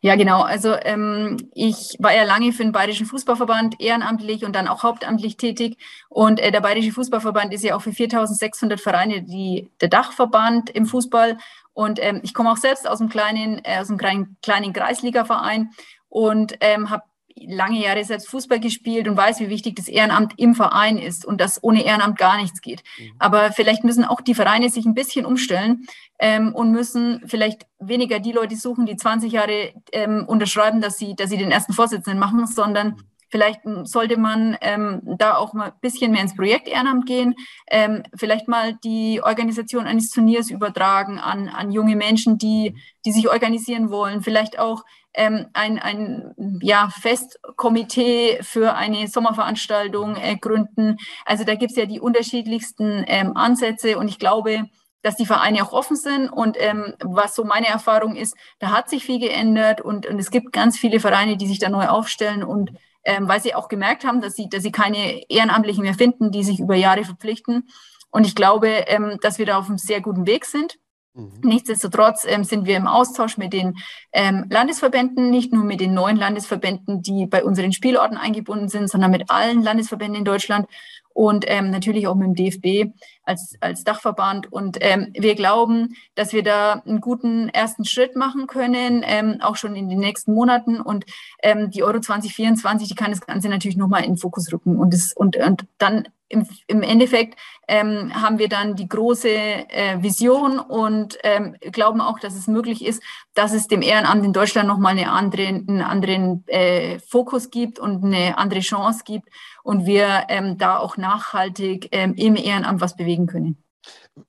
Ja, 0.02 0.16
genau. 0.16 0.42
Also 0.42 0.74
ähm, 0.74 1.50
ich 1.52 1.96
war 1.98 2.14
ja 2.14 2.24
lange 2.24 2.52
für 2.52 2.62
den 2.62 2.72
Bayerischen 2.72 3.06
Fußballverband 3.06 3.80
ehrenamtlich 3.80 4.44
und 4.44 4.54
dann 4.56 4.66
auch 4.66 4.82
hauptamtlich 4.82 5.36
tätig. 5.36 5.76
Und 6.08 6.40
äh, 6.40 6.50
der 6.50 6.60
Bayerische 6.60 6.92
Fußballverband 6.92 7.52
ist 7.52 7.64
ja 7.64 7.76
auch 7.76 7.82
für 7.82 7.90
4.600 7.90 8.78
Vereine 8.78 9.22
die, 9.22 9.70
der 9.80 9.88
Dachverband 9.88 10.70
im 10.70 10.86
Fußball. 10.86 11.36
Und 11.74 12.02
ähm, 12.02 12.20
ich 12.22 12.32
komme 12.32 12.50
auch 12.50 12.56
selbst 12.56 12.88
aus 12.88 13.00
einem 13.00 13.10
kleinen, 13.10 13.60
äh, 13.64 13.78
aus 13.78 13.88
einem 13.90 13.98
kleinen, 13.98 14.36
kleinen 14.42 14.72
Kreisligaverein 14.72 15.70
und 16.08 16.54
ähm, 16.60 16.88
habe 16.88 17.04
lange 17.36 17.82
Jahre 17.82 18.04
selbst 18.04 18.28
Fußball 18.28 18.60
gespielt 18.60 19.08
und 19.08 19.16
weiß, 19.16 19.40
wie 19.40 19.48
wichtig 19.48 19.76
das 19.76 19.88
Ehrenamt 19.88 20.34
im 20.36 20.54
Verein 20.54 20.98
ist 20.98 21.24
und 21.24 21.40
dass 21.40 21.62
ohne 21.62 21.84
Ehrenamt 21.84 22.18
gar 22.18 22.40
nichts 22.40 22.60
geht. 22.60 22.82
Mhm. 22.98 23.12
Aber 23.18 23.52
vielleicht 23.52 23.84
müssen 23.84 24.04
auch 24.04 24.20
die 24.20 24.34
Vereine 24.34 24.68
sich 24.68 24.86
ein 24.86 24.94
bisschen 24.94 25.26
umstellen 25.26 25.86
ähm, 26.18 26.54
und 26.54 26.72
müssen 26.72 27.22
vielleicht 27.26 27.66
weniger 27.78 28.20
die 28.20 28.32
Leute 28.32 28.56
suchen, 28.56 28.86
die 28.86 28.96
20 28.96 29.32
Jahre 29.32 29.72
ähm, 29.92 30.24
unterschreiben, 30.26 30.80
dass 30.80 30.98
sie, 30.98 31.14
dass 31.16 31.30
sie 31.30 31.38
den 31.38 31.50
ersten 31.50 31.72
Vorsitzenden 31.72 32.18
machen, 32.18 32.46
sondern 32.46 32.88
mhm. 32.88 33.09
Vielleicht 33.30 33.60
sollte 33.84 34.18
man 34.18 34.56
ähm, 34.60 35.00
da 35.04 35.36
auch 35.36 35.52
mal 35.52 35.68
ein 35.68 35.80
bisschen 35.80 36.12
mehr 36.12 36.22
ins 36.22 36.36
Projekt 36.36 36.68
Ehrenamt 36.68 37.06
gehen, 37.06 37.34
ähm, 37.70 38.02
vielleicht 38.16 38.48
mal 38.48 38.74
die 38.84 39.22
Organisation 39.22 39.86
eines 39.86 40.10
Turniers 40.10 40.50
übertragen 40.50 41.18
an, 41.18 41.48
an 41.48 41.70
junge 41.70 41.96
Menschen, 41.96 42.38
die, 42.38 42.76
die 43.04 43.12
sich 43.12 43.28
organisieren 43.30 43.90
wollen, 43.90 44.22
vielleicht 44.22 44.58
auch 44.58 44.84
ähm, 45.14 45.46
ein, 45.52 45.78
ein 45.78 46.34
ja, 46.62 46.88
Festkomitee 46.88 48.38
für 48.42 48.74
eine 48.74 49.08
Sommerveranstaltung 49.08 50.16
äh, 50.16 50.36
gründen. 50.36 50.96
Also 51.24 51.44
da 51.44 51.54
gibt 51.54 51.72
es 51.72 51.76
ja 51.76 51.86
die 51.86 52.00
unterschiedlichsten 52.00 53.04
ähm, 53.06 53.36
Ansätze 53.36 53.98
und 53.98 54.08
ich 54.08 54.18
glaube, 54.18 54.64
dass 55.02 55.16
die 55.16 55.26
Vereine 55.26 55.62
auch 55.62 55.72
offen 55.72 55.96
sind. 55.96 56.28
Und 56.28 56.56
ähm, 56.60 56.94
was 57.02 57.34
so 57.34 57.44
meine 57.44 57.68
Erfahrung 57.68 58.16
ist, 58.16 58.36
da 58.58 58.70
hat 58.70 58.88
sich 58.88 59.04
viel 59.04 59.18
geändert 59.18 59.80
und, 59.80 60.06
und 60.06 60.18
es 60.18 60.30
gibt 60.30 60.52
ganz 60.52 60.78
viele 60.78 61.00
Vereine, 61.00 61.36
die 61.36 61.46
sich 61.46 61.58
da 61.58 61.68
neu 61.68 61.86
aufstellen 61.86 62.42
und 62.42 62.72
ähm, 63.04 63.28
weil 63.28 63.40
sie 63.40 63.54
auch 63.54 63.68
gemerkt 63.68 64.04
haben, 64.04 64.20
dass 64.20 64.34
sie, 64.34 64.48
dass 64.48 64.62
sie 64.62 64.72
keine 64.72 65.22
Ehrenamtlichen 65.28 65.82
mehr 65.82 65.94
finden, 65.94 66.30
die 66.30 66.44
sich 66.44 66.60
über 66.60 66.74
Jahre 66.74 67.04
verpflichten. 67.04 67.68
Und 68.10 68.26
ich 68.26 68.34
glaube, 68.34 68.68
ähm, 68.68 69.18
dass 69.22 69.38
wir 69.38 69.46
da 69.46 69.58
auf 69.58 69.68
einem 69.68 69.78
sehr 69.78 70.00
guten 70.00 70.26
Weg 70.26 70.44
sind. 70.44 70.78
Mhm. 71.14 71.40
Nichtsdestotrotz 71.42 72.24
ähm, 72.28 72.44
sind 72.44 72.66
wir 72.66 72.76
im 72.76 72.86
Austausch 72.86 73.36
mit 73.36 73.52
den 73.52 73.76
ähm, 74.12 74.46
Landesverbänden, 74.48 75.30
nicht 75.30 75.52
nur 75.52 75.64
mit 75.64 75.80
den 75.80 75.94
neuen 75.94 76.16
Landesverbänden, 76.16 77.02
die 77.02 77.26
bei 77.26 77.44
unseren 77.44 77.72
Spielorten 77.72 78.16
eingebunden 78.16 78.68
sind, 78.68 78.88
sondern 78.88 79.10
mit 79.10 79.30
allen 79.30 79.62
Landesverbänden 79.62 80.18
in 80.18 80.24
Deutschland 80.24 80.66
und 81.12 81.44
ähm, 81.48 81.70
natürlich 81.70 82.06
auch 82.06 82.14
mit 82.14 82.26
dem 82.26 82.34
DFB 82.34 82.92
als, 83.24 83.54
als 83.60 83.84
Dachverband. 83.84 84.52
Und 84.52 84.78
ähm, 84.80 85.12
wir 85.12 85.34
glauben, 85.34 85.96
dass 86.14 86.32
wir 86.32 86.42
da 86.42 86.82
einen 86.86 87.00
guten 87.00 87.48
ersten 87.48 87.84
Schritt 87.84 88.16
machen 88.16 88.46
können, 88.46 89.02
ähm, 89.04 89.38
auch 89.40 89.56
schon 89.56 89.76
in 89.76 89.88
den 89.88 89.98
nächsten 89.98 90.32
Monaten. 90.32 90.80
Und 90.80 91.04
ähm, 91.42 91.70
die 91.70 91.82
Euro 91.82 92.00
2024, 92.00 92.88
die 92.88 92.94
kann 92.94 93.10
das 93.10 93.20
Ganze 93.20 93.48
natürlich 93.48 93.76
nochmal 93.76 94.04
in 94.04 94.12
den 94.12 94.18
Fokus 94.18 94.52
rücken. 94.52 94.78
Und, 94.78 94.94
das, 94.94 95.12
und, 95.12 95.36
und 95.36 95.66
dann 95.78 96.08
im, 96.30 96.46
im 96.68 96.82
Endeffekt 96.82 97.38
ähm, 97.68 98.14
haben 98.14 98.38
wir 98.38 98.48
dann 98.48 98.76
die 98.76 98.88
große 98.88 99.28
äh, 99.28 100.02
Vision 100.02 100.58
und 100.58 101.18
ähm, 101.22 101.56
glauben 101.60 102.00
auch, 102.00 102.18
dass 102.18 102.34
es 102.34 102.46
möglich 102.46 102.84
ist, 102.84 103.02
dass 103.34 103.52
es 103.52 103.68
dem 103.68 103.82
Ehrenamt 103.82 104.24
in 104.24 104.32
Deutschland 104.32 104.68
nochmal 104.68 104.92
eine 104.92 105.10
andere, 105.10 105.46
einen 105.46 105.82
anderen 105.82 106.44
äh, 106.46 106.98
Fokus 107.00 107.50
gibt 107.50 107.78
und 107.78 108.04
eine 108.04 108.38
andere 108.38 108.60
Chance 108.60 109.02
gibt 109.04 109.28
und 109.62 109.86
wir 109.86 110.24
ähm, 110.28 110.56
da 110.56 110.78
auch 110.78 110.96
nachhaltig 110.96 111.88
ähm, 111.92 112.14
im 112.14 112.36
Ehrenamt 112.36 112.80
was 112.80 112.96
bewegen 112.96 113.26
können. 113.26 113.62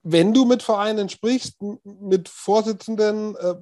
Wenn 0.03 0.33
du 0.33 0.45
mit 0.45 0.63
Vereinen 0.63 1.09
sprichst, 1.09 1.57
mit 1.83 2.29
Vorsitzenden, 2.29 3.35
äh, 3.35 3.55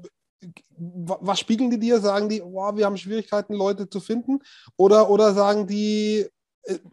was 0.77 1.39
spiegeln 1.39 1.69
die 1.69 1.79
dir? 1.79 1.99
Sagen 1.99 2.29
die, 2.29 2.41
oh, 2.41 2.75
wir 2.75 2.85
haben 2.85 2.97
Schwierigkeiten, 2.97 3.53
Leute 3.53 3.89
zu 3.89 3.99
finden? 3.99 4.39
Oder, 4.77 5.09
oder 5.09 5.33
sagen 5.33 5.67
die, 5.67 6.29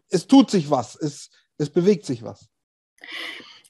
es 0.09 0.27
tut 0.27 0.49
sich 0.49 0.69
was, 0.69 0.95
es, 0.95 1.29
es 1.57 1.69
bewegt 1.69 2.05
sich 2.05 2.23
was. 2.23 2.49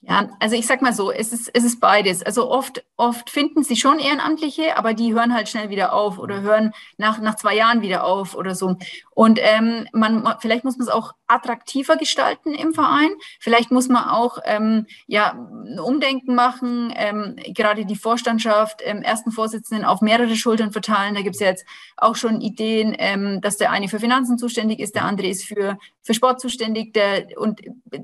Ja, 0.01 0.29
also 0.39 0.55
ich 0.55 0.67
sag 0.67 0.81
mal 0.81 0.93
so, 0.93 1.11
es 1.11 1.33
ist, 1.33 1.49
es 1.53 1.63
ist 1.63 1.79
beides. 1.79 2.21
Also 2.21 2.49
oft, 2.49 2.83
oft 2.97 3.29
finden 3.29 3.63
sie 3.63 3.75
schon 3.75 3.97
Ehrenamtliche, 3.97 4.77
aber 4.77 4.93
die 4.93 5.13
hören 5.13 5.33
halt 5.33 5.49
schnell 5.49 5.69
wieder 5.69 5.93
auf 5.93 6.19
oder 6.19 6.41
hören 6.41 6.71
nach, 6.97 7.19
nach 7.19 7.35
zwei 7.35 7.55
Jahren 7.55 7.81
wieder 7.81 8.03
auf 8.03 8.35
oder 8.35 8.53
so. 8.53 8.75
Und 9.15 9.39
ähm, 9.41 9.87
man, 9.93 10.35
vielleicht 10.39 10.63
muss 10.63 10.77
man 10.77 10.87
es 10.87 10.93
auch 10.93 11.13
attraktiver 11.25 11.97
gestalten 11.97 12.53
im 12.53 12.73
Verein. 12.73 13.09
Vielleicht 13.39 13.71
muss 13.71 13.89
man 13.89 14.07
auch 14.07 14.37
ähm, 14.45 14.85
ja, 15.07 15.31
ein 15.31 15.79
Umdenken 15.79 16.35
machen, 16.35 16.93
ähm, 16.95 17.35
gerade 17.55 17.85
die 17.85 17.95
Vorstandschaft, 17.95 18.81
ähm, 18.85 19.01
ersten 19.01 19.31
Vorsitzenden 19.31 19.83
auf 19.83 20.01
mehrere 20.01 20.35
Schultern 20.35 20.71
verteilen. 20.71 21.15
Da 21.15 21.21
gibt 21.21 21.35
es 21.35 21.41
ja 21.41 21.47
jetzt 21.47 21.65
auch 21.97 22.15
schon 22.15 22.39
Ideen, 22.41 22.95
ähm, 22.99 23.41
dass 23.41 23.57
der 23.57 23.71
eine 23.71 23.87
für 23.87 23.99
Finanzen 23.99 24.37
zuständig 24.37 24.79
ist, 24.79 24.93
der 24.93 25.05
andere 25.05 25.27
ist 25.27 25.45
für, 25.45 25.79
für 26.03 26.13
Sport 26.13 26.39
zuständig 26.39 26.93
der, 26.93 27.27
und 27.37 27.61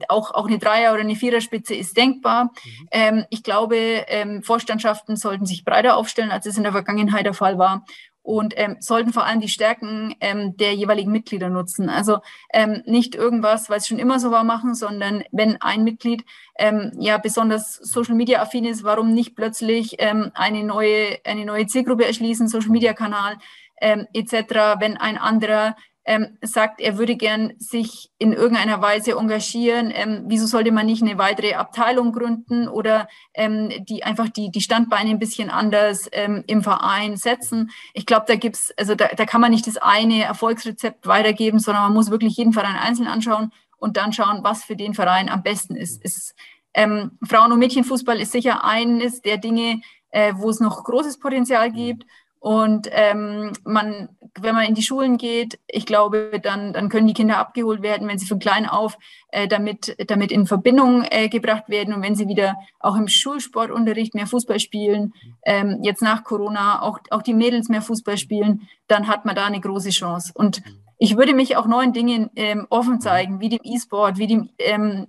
auch, 0.10 0.34
auch 0.34 0.48
eine 0.48 0.58
Dreier- 0.58 0.94
oder 0.94 1.02
eine 1.02 1.16
Viererspitze 1.16 1.76
ist 1.76 1.83
denkbar. 1.92 2.46
Mhm. 2.46 2.88
Ähm, 2.92 3.26
ich 3.30 3.44
glaube, 3.44 3.76
ähm, 3.76 4.42
Vorstandschaften 4.44 5.18
sollten 5.18 5.46
sich 5.46 5.66
breiter 5.66 5.98
aufstellen, 5.98 6.32
als 6.32 6.46
es 6.46 6.56
in 6.56 6.64
der 6.64 6.72
Vergangenheit 6.72 7.26
der 7.26 7.34
Fall 7.34 7.58
war 7.58 7.84
und 8.24 8.54
ähm, 8.56 8.78
sollten 8.80 9.12
vor 9.12 9.26
allem 9.26 9.42
die 9.42 9.50
Stärken 9.50 10.16
ähm, 10.22 10.56
der 10.56 10.74
jeweiligen 10.74 11.12
Mitglieder 11.12 11.50
nutzen. 11.50 11.90
Also 11.90 12.20
ähm, 12.54 12.82
nicht 12.86 13.16
irgendwas, 13.16 13.70
es 13.70 13.88
schon 13.88 14.00
immer 14.00 14.20
so 14.20 14.32
war, 14.32 14.46
machen, 14.46 14.74
sondern 14.74 15.24
wenn 15.32 15.62
ein 15.62 15.84
Mitglied 15.84 16.24
ähm, 16.58 16.94
ja 16.98 17.18
besonders 17.18 17.76
Social 17.76 18.16
Media 18.16 18.42
affin 18.42 18.66
ist, 18.66 18.84
warum 18.84 19.14
nicht 19.14 19.36
plötzlich 19.36 19.98
ähm, 20.00 20.32
eine 20.34 20.64
neue 20.64 21.20
eine 21.26 21.46
neue 21.46 21.68
Zielgruppe 21.68 22.06
erschließen, 22.06 22.48
Social 22.48 22.72
Media 22.72 22.94
Kanal 22.94 23.38
ähm, 23.82 24.08
etc. 24.14 24.80
Wenn 24.80 24.96
ein 24.96 25.18
anderer 25.18 25.76
ähm, 26.06 26.38
sagt, 26.42 26.82
er 26.82 26.98
würde 26.98 27.16
gern 27.16 27.54
sich 27.60 28.12
in 28.18 28.34
irgendeiner 28.34 28.82
Weise 28.82 29.14
engagieren. 29.14 29.92
Ähm, 29.94 30.24
wieso 30.28 30.48
sollte 30.48 30.72
man 30.72 30.86
nicht 30.86 31.02
eine 31.02 31.18
weitere 31.18 31.54
Abteilung 31.54 32.12
gründen 32.12 32.68
oder 32.68 33.08
ähm, 33.34 33.70
die 33.86 34.04
einfach 34.04 34.30
die, 34.30 34.52
die 34.52 34.62
Standbeine 34.62 35.12
ein 35.12 35.20
bisschen 35.20 35.50
anders 35.50 36.10
ähm, 36.12 36.44
im 36.48 36.62
Verein 36.62 37.16
setzen? 37.16 37.72
Ich 37.94 38.06
glaube, 38.06 38.26
da 38.28 38.36
gibt's, 38.36 38.74
also 38.78 38.96
da, 38.96 39.08
da 39.16 39.26
kann 39.26 39.42
man 39.42 39.52
nicht 39.52 39.68
das 39.68 39.78
eine 39.78 40.24
Erfolgsrezept 40.24 41.08
weitergeben, 41.08 41.60
sondern 41.60 41.84
man 41.84 41.94
muss 41.94 42.12
wirklich 42.12 42.36
jeden 42.36 42.54
Verein 42.54 42.76
einzeln 42.76 43.08
anschauen 43.08 43.52
und 43.78 43.98
dann 43.98 44.14
schauen, 44.14 44.44
was 44.44 44.64
für 44.64 44.76
den 44.76 44.94
Verein 44.94 45.30
am 45.30 45.44
besten 45.44 45.76
ist. 45.76 46.04
ist 46.04 46.36
ähm, 46.74 47.18
Frauen- 47.24 47.52
und 47.52 47.60
Mädchenfußball 47.60 48.20
ist 48.20 48.32
sicher 48.32 48.66
eines 48.66 49.22
der 49.22 49.38
Dinge, 49.38 49.82
äh, 50.10 50.34
wo 50.36 50.50
es 50.50 50.60
noch 50.60 50.84
großes 50.84 51.20
Potenzial 51.20 51.72
gibt. 51.72 52.06
Und 52.44 52.90
ähm, 52.92 53.54
man, 53.64 54.10
wenn 54.38 54.54
man 54.54 54.66
in 54.66 54.76
die 54.76 54.82
Schulen 54.82 55.16
geht, 55.16 55.60
ich 55.66 55.86
glaube, 55.86 56.42
dann, 56.44 56.74
dann 56.74 56.90
können 56.90 57.08
die 57.08 57.14
Kinder 57.14 57.38
abgeholt 57.38 57.82
werden, 57.82 58.06
wenn 58.10 58.18
sie 58.18 58.26
von 58.26 58.38
klein 58.38 58.68
auf 58.68 58.98
äh, 59.30 59.48
damit, 59.48 59.96
damit 60.10 60.30
in 60.30 60.46
Verbindung 60.46 61.06
äh, 61.10 61.30
gebracht 61.30 61.70
werden. 61.70 61.94
Und 61.94 62.02
wenn 62.02 62.16
sie 62.16 62.28
wieder 62.28 62.58
auch 62.82 62.98
im 62.98 63.08
Schulsportunterricht 63.08 64.14
mehr 64.14 64.28
Fußball 64.28 64.60
spielen, 64.60 65.14
ähm, 65.46 65.80
jetzt 65.84 66.02
nach 66.02 66.26
Corona 66.26 66.82
auch, 66.82 67.00
auch 67.12 67.22
die 67.22 67.34
Mädels 67.34 67.70
mehr 67.70 67.82
Fußball 67.82 68.18
spielen, 68.18 68.68
dann 68.88 69.08
hat 69.08 69.24
man 69.24 69.38
da 69.38 69.46
eine 69.46 69.62
große 69.62 69.92
Chance. 69.92 70.34
Und 70.36 70.62
ich 70.98 71.16
würde 71.16 71.34
mich 71.34 71.56
auch 71.56 71.66
neuen 71.66 71.94
Dingen 71.94 72.30
ähm, 72.36 72.68
offen 72.70 73.00
zeigen, 73.00 73.40
wie 73.40 73.48
dem 73.48 73.62
E-Sport, 73.64 74.18
wie 74.18 74.28
dem 74.28 74.50
ähm, 74.60 75.08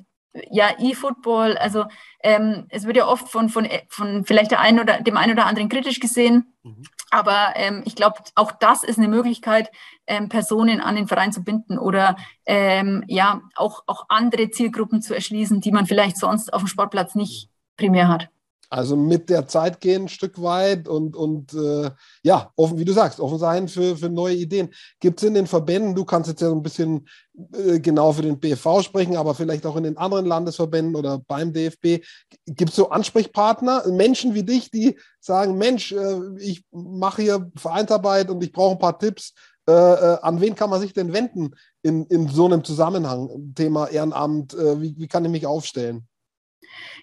ja, 0.51 0.71
E-Football, 0.79 1.57
also 1.57 1.85
ähm, 2.23 2.67
es 2.69 2.87
wird 2.87 2.97
ja 2.97 3.07
oft 3.07 3.29
von, 3.29 3.49
von, 3.49 3.67
von 3.89 4.25
vielleicht 4.25 4.51
der 4.51 4.61
einen 4.61 4.81
oder 4.81 5.01
dem 5.01 5.17
einen 5.17 5.33
oder 5.33 5.47
anderen 5.47 5.69
kritisch 5.69 6.01
gesehen, 6.01 6.55
mhm. 6.63 6.83
Aber 7.15 7.53
ähm, 7.55 7.83
ich 7.85 7.95
glaube, 7.95 8.17
auch 8.35 8.51
das 8.51 8.83
ist 8.83 8.99
eine 8.99 9.07
Möglichkeit, 9.07 9.71
ähm, 10.09 10.29
Personen 10.29 10.81
an 10.81 10.97
den 10.97 11.07
Verein 11.07 11.31
zu 11.31 11.45
binden 11.45 11.79
oder 11.79 12.17
ähm, 12.45 13.05
ja, 13.07 13.41
auch, 13.55 13.85
auch 13.87 14.07
andere 14.09 14.51
Zielgruppen 14.51 15.01
zu 15.01 15.15
erschließen, 15.15 15.61
die 15.61 15.71
man 15.71 15.87
vielleicht 15.87 16.17
sonst 16.17 16.53
auf 16.53 16.63
dem 16.63 16.67
Sportplatz 16.67 17.15
nicht 17.15 17.51
primär 17.77 18.09
hat. 18.09 18.31
Also 18.75 18.97
mit 18.97 19.31
der 19.31 19.47
Zeit 19.47 19.81
gehen 19.81 20.03
ein 20.03 20.09
Stück 20.09 20.43
weit 20.43 20.89
und, 20.89 21.15
und 21.15 21.55
äh, 21.55 21.93
ja, 22.25 22.51
offen, 22.57 22.77
wie 22.77 22.85
du 22.85 22.93
sagst, 22.93 23.21
offen 23.21 23.39
sein 23.39 23.69
für, 23.69 23.97
für 23.97 24.09
neue 24.09 24.35
Ideen. 24.35 24.75
Gibt 24.99 25.23
es 25.23 25.29
in 25.29 25.35
den 25.35 25.47
Verbänden, 25.47 25.95
du 25.95 26.05
kannst 26.05 26.29
jetzt 26.29 26.43
ja 26.43 26.49
so 26.49 26.57
ein 26.57 26.63
bisschen 26.65 27.07
äh, 27.53 27.79
genau 27.79 28.11
für 28.11 28.23
den 28.23 28.41
BFV 28.41 28.83
sprechen, 28.83 29.17
aber 29.17 29.37
vielleicht 29.37 29.65
auch 29.65 29.77
in 29.77 29.85
den 29.85 29.97
anderen 29.97 30.27
Landesverbänden 30.27 30.97
oder 30.97 31.21
beim 31.21 31.53
DFB, 31.53 32.05
gibt 32.47 32.71
es 32.71 32.75
so 32.75 32.91
Ansprechpartner, 32.91 33.87
Menschen 33.93 34.35
wie 34.35 34.43
dich, 34.43 34.73
die 34.73 34.99
sagen, 35.21 35.57
Mensch, 35.57 35.93
äh, 35.93 36.21
ich 36.41 36.65
mache 36.73 37.23
hier 37.23 37.53
Vereinsarbeit 37.55 38.29
und 38.29 38.43
ich 38.43 38.51
brauche 38.51 38.73
ein 38.73 38.81
paar 38.81 38.99
Tipps. 38.99 39.35
Äh, 39.69 39.73
äh, 39.73 40.19
an 40.21 40.41
wen 40.41 40.57
kann 40.57 40.71
man 40.71 40.81
sich 40.81 40.93
denn 40.93 41.13
wenden 41.13 41.55
in, 41.83 42.07
in 42.07 42.27
so 42.27 42.47
einem 42.47 42.65
Zusammenhang? 42.65 43.53
Thema 43.55 43.87
Ehrenamt, 43.87 44.53
äh, 44.55 44.83
wie, 44.83 44.97
wie 44.99 45.07
kann 45.07 45.25
ich 45.25 45.31
mich 45.31 45.47
aufstellen? 45.47 46.09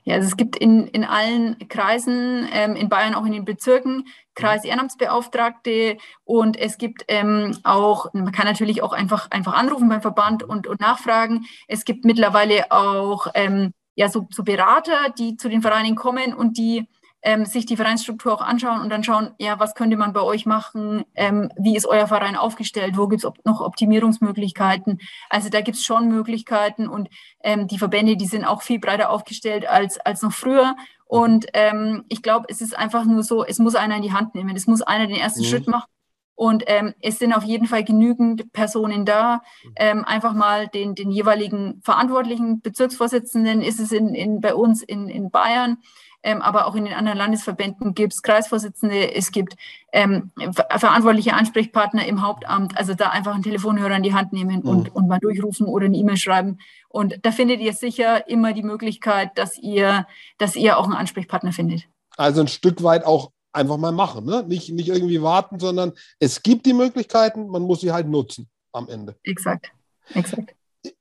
Ja, 0.04 0.16
also 0.16 0.28
es 0.28 0.38
gibt 0.38 0.56
in, 0.56 0.88
in 0.88 1.04
allen 1.04 1.58
Kreisen, 1.68 2.48
ähm, 2.52 2.76
in 2.76 2.90
Bayern 2.90 3.16
auch 3.16 3.26
in 3.26 3.34
den 3.34 3.46
Bezirken, 3.46 4.08
Kreis-Ehrenamtsbeauftragte 4.36 5.98
und 6.24 6.58
es 6.58 6.78
gibt 6.78 7.04
ähm, 7.08 7.58
auch, 7.64 8.14
man 8.14 8.32
kann 8.32 8.46
natürlich 8.46 8.82
auch 8.82 8.94
einfach, 8.94 9.30
einfach 9.32 9.54
anrufen 9.54 9.90
beim 9.90 10.02
Verband 10.02 10.44
und, 10.44 10.68
und 10.68 10.80
nachfragen. 10.80 11.46
Es 11.68 11.86
gibt 11.86 12.06
mittlerweile 12.06 12.72
auch 12.72 13.28
ähm, 13.36 13.74
ja, 13.96 14.10
so, 14.10 14.28
so 14.32 14.44
Berater, 14.44 15.14
die 15.18 15.36
zu 15.36 15.50
den 15.50 15.62
Vereinen 15.62 15.96
kommen 15.96 16.34
und 16.34 16.58
die 16.58 16.88
ähm, 17.24 17.46
sich 17.46 17.66
die 17.66 17.78
Vereinsstruktur 17.78 18.34
auch 18.34 18.42
anschauen 18.42 18.82
und 18.82 18.90
dann 18.90 19.04
schauen, 19.04 19.32
ja, 19.40 19.60
was 19.60 19.76
könnte 19.76 19.98
man 19.98 20.14
bei 20.14 20.22
euch 20.22 20.46
machen, 20.46 21.04
ähm, 21.16 21.52
wie 21.58 21.76
ist 21.76 21.86
euer 21.86 22.08
Verein 22.08 22.36
aufgestellt, 22.36 22.98
wo 22.98 23.08
gibt 23.08 23.22
es 23.22 23.26
op 23.26 23.38
noch 23.46 23.62
Optimierungsmöglichkeiten. 23.62 25.00
Also 25.30 25.50
da 25.50 25.62
gibt 25.62 25.78
es 25.78 25.84
schon 25.84 26.08
Möglichkeiten 26.08 26.88
und 26.88 27.10
ähm, 27.44 27.68
die 27.68 27.78
Verbände, 27.78 28.18
die 28.18 28.26
sind 28.26 28.46
auch 28.46 28.62
viel 28.62 28.80
breiter 28.80 29.10
aufgestellt 29.10 29.68
als, 29.68 30.00
als 30.00 30.22
noch 30.22 30.34
früher. 30.34 30.76
Und 31.06 31.48
ähm, 31.54 32.06
ich 32.08 32.24
glaube, 32.24 32.46
es 32.50 32.62
ist 32.62 32.78
einfach 32.78 33.06
nur 33.06 33.24
so, 33.24 33.44
es 33.44 33.60
muss 33.60 33.76
einer 33.76 33.98
in 33.98 34.02
die 34.02 34.14
Hand 34.14 34.34
nehmen, 34.34 34.56
es 34.56 34.68
muss 34.68 34.82
einer 34.82 35.08
den 35.08 35.18
ersten 35.18 35.42
mhm. 35.42 35.46
Schritt 35.46 35.68
machen. 35.68 35.90
Und 36.34 36.64
ähm, 36.66 36.96
es 37.02 37.20
sind 37.20 37.34
auf 37.34 37.44
jeden 37.44 37.68
Fall 37.68 37.84
genügend 37.84 38.52
Personen 38.52 39.06
da. 39.06 39.44
Ähm, 39.76 40.06
einfach 40.06 40.34
mal 40.34 40.68
den, 40.68 40.96
den 40.96 41.12
jeweiligen 41.12 41.82
verantwortlichen 41.84 42.62
Bezirksvorsitzenden 42.62 43.62
ist 43.62 43.80
es 43.80 43.92
in, 43.92 44.16
in, 44.16 44.42
bei 44.42 44.56
uns 44.56 44.82
in, 44.82 45.08
in 45.08 45.30
Bayern 45.30 45.78
ähm, 46.24 46.42
aber 46.42 46.68
auch 46.68 46.76
in 46.76 46.86
den 46.86 46.94
anderen 46.94 47.18
Landesverbänden 47.18 47.94
gibt 47.94 48.14
es 48.14 48.22
Kreisvorsitzende, 48.22 49.14
es 49.14 49.32
gibt 49.32 49.56
ähm, 49.92 50.32
verantwortliche 50.54 51.34
Ansprechpartner 51.34 52.06
im 52.06 52.22
Hauptamt. 52.22 52.78
Also 52.78 52.94
da 52.94 53.10
einfach 53.10 53.34
einen 53.34 53.44
Telefonhörer 53.44 53.96
in 53.96 54.04
die 54.04 54.14
Hand 54.14 54.34
nehmen 54.34 54.62
und, 54.62 54.90
mhm. 54.90 54.94
und 54.94 55.08
mal 55.08 55.20
durchrufen 55.20 55.66
oder 55.66 55.86
eine 55.86 55.98
E-Mail 55.98 56.18
schreiben. 56.18 56.60
Und 56.90 57.20
da 57.24 57.32
findet 57.32 57.60
ihr 57.60 57.74
sicher 57.74 58.28
immer 58.30 58.54
die 58.54 58.64
Möglichkeit, 58.64 59.32
dass 59.36 59.58
ihr, 59.58 60.06
dass 60.38 60.56
ihr 60.56 60.78
auch 60.78 60.86
einen 60.86 60.94
Ansprechpartner 60.94 61.54
findet. 61.54 61.88
Also 62.18 62.42
ein 62.42 62.48
Stück 62.48 62.84
weit 62.84 63.06
auch 63.06 63.32
einfach 63.54 63.78
mal 63.78 63.92
machen, 63.92 64.26
ne? 64.26 64.44
nicht, 64.48 64.72
nicht 64.72 64.90
irgendwie 64.90 65.22
warten, 65.22 65.60
sondern 65.60 65.92
es 66.20 66.42
gibt 66.42 66.66
die 66.66 66.74
Möglichkeiten, 66.74 67.48
man 67.48 67.64
muss 67.64 67.82
sie 67.82 67.92
halt 67.92 68.08
nutzen 68.08 68.50
am 68.72 68.88
Ende. 68.88 69.16
Exakt, 69.24 69.72
exakt. 70.14 70.56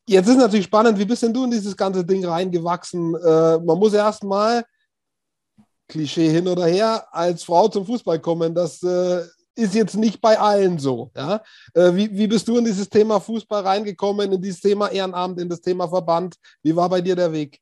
Jetzt 0.06 0.28
ist 0.28 0.36
natürlich 0.36 0.66
spannend, 0.66 0.98
wie 0.98 1.04
bist 1.04 1.22
denn 1.22 1.32
du 1.32 1.44
in 1.44 1.50
dieses 1.50 1.76
ganze 1.76 2.04
Ding 2.04 2.24
reingewachsen? 2.24 3.14
Äh, 3.14 3.58
man 3.58 3.78
muss 3.78 3.94
erst 3.94 4.24
mal 4.24 4.64
Klischee 5.90 6.30
hin 6.30 6.48
oder 6.48 6.66
her, 6.66 7.06
als 7.12 7.44
Frau 7.44 7.68
zum 7.68 7.84
Fußball 7.84 8.20
kommen. 8.20 8.54
Das 8.54 8.82
äh, 8.82 9.22
ist 9.54 9.74
jetzt 9.74 9.96
nicht 9.96 10.20
bei 10.20 10.38
allen 10.38 10.78
so. 10.78 11.10
Ja? 11.14 11.42
Äh, 11.74 11.94
wie, 11.94 12.16
wie 12.16 12.26
bist 12.26 12.48
du 12.48 12.56
in 12.56 12.64
dieses 12.64 12.88
Thema 12.88 13.20
Fußball 13.20 13.62
reingekommen, 13.62 14.32
in 14.32 14.40
dieses 14.40 14.60
Thema 14.60 14.88
Ehrenamt, 14.88 15.38
in 15.40 15.48
das 15.48 15.60
Thema 15.60 15.88
Verband? 15.88 16.36
Wie 16.62 16.74
war 16.74 16.88
bei 16.88 17.00
dir 17.00 17.16
der 17.16 17.32
Weg? 17.32 17.60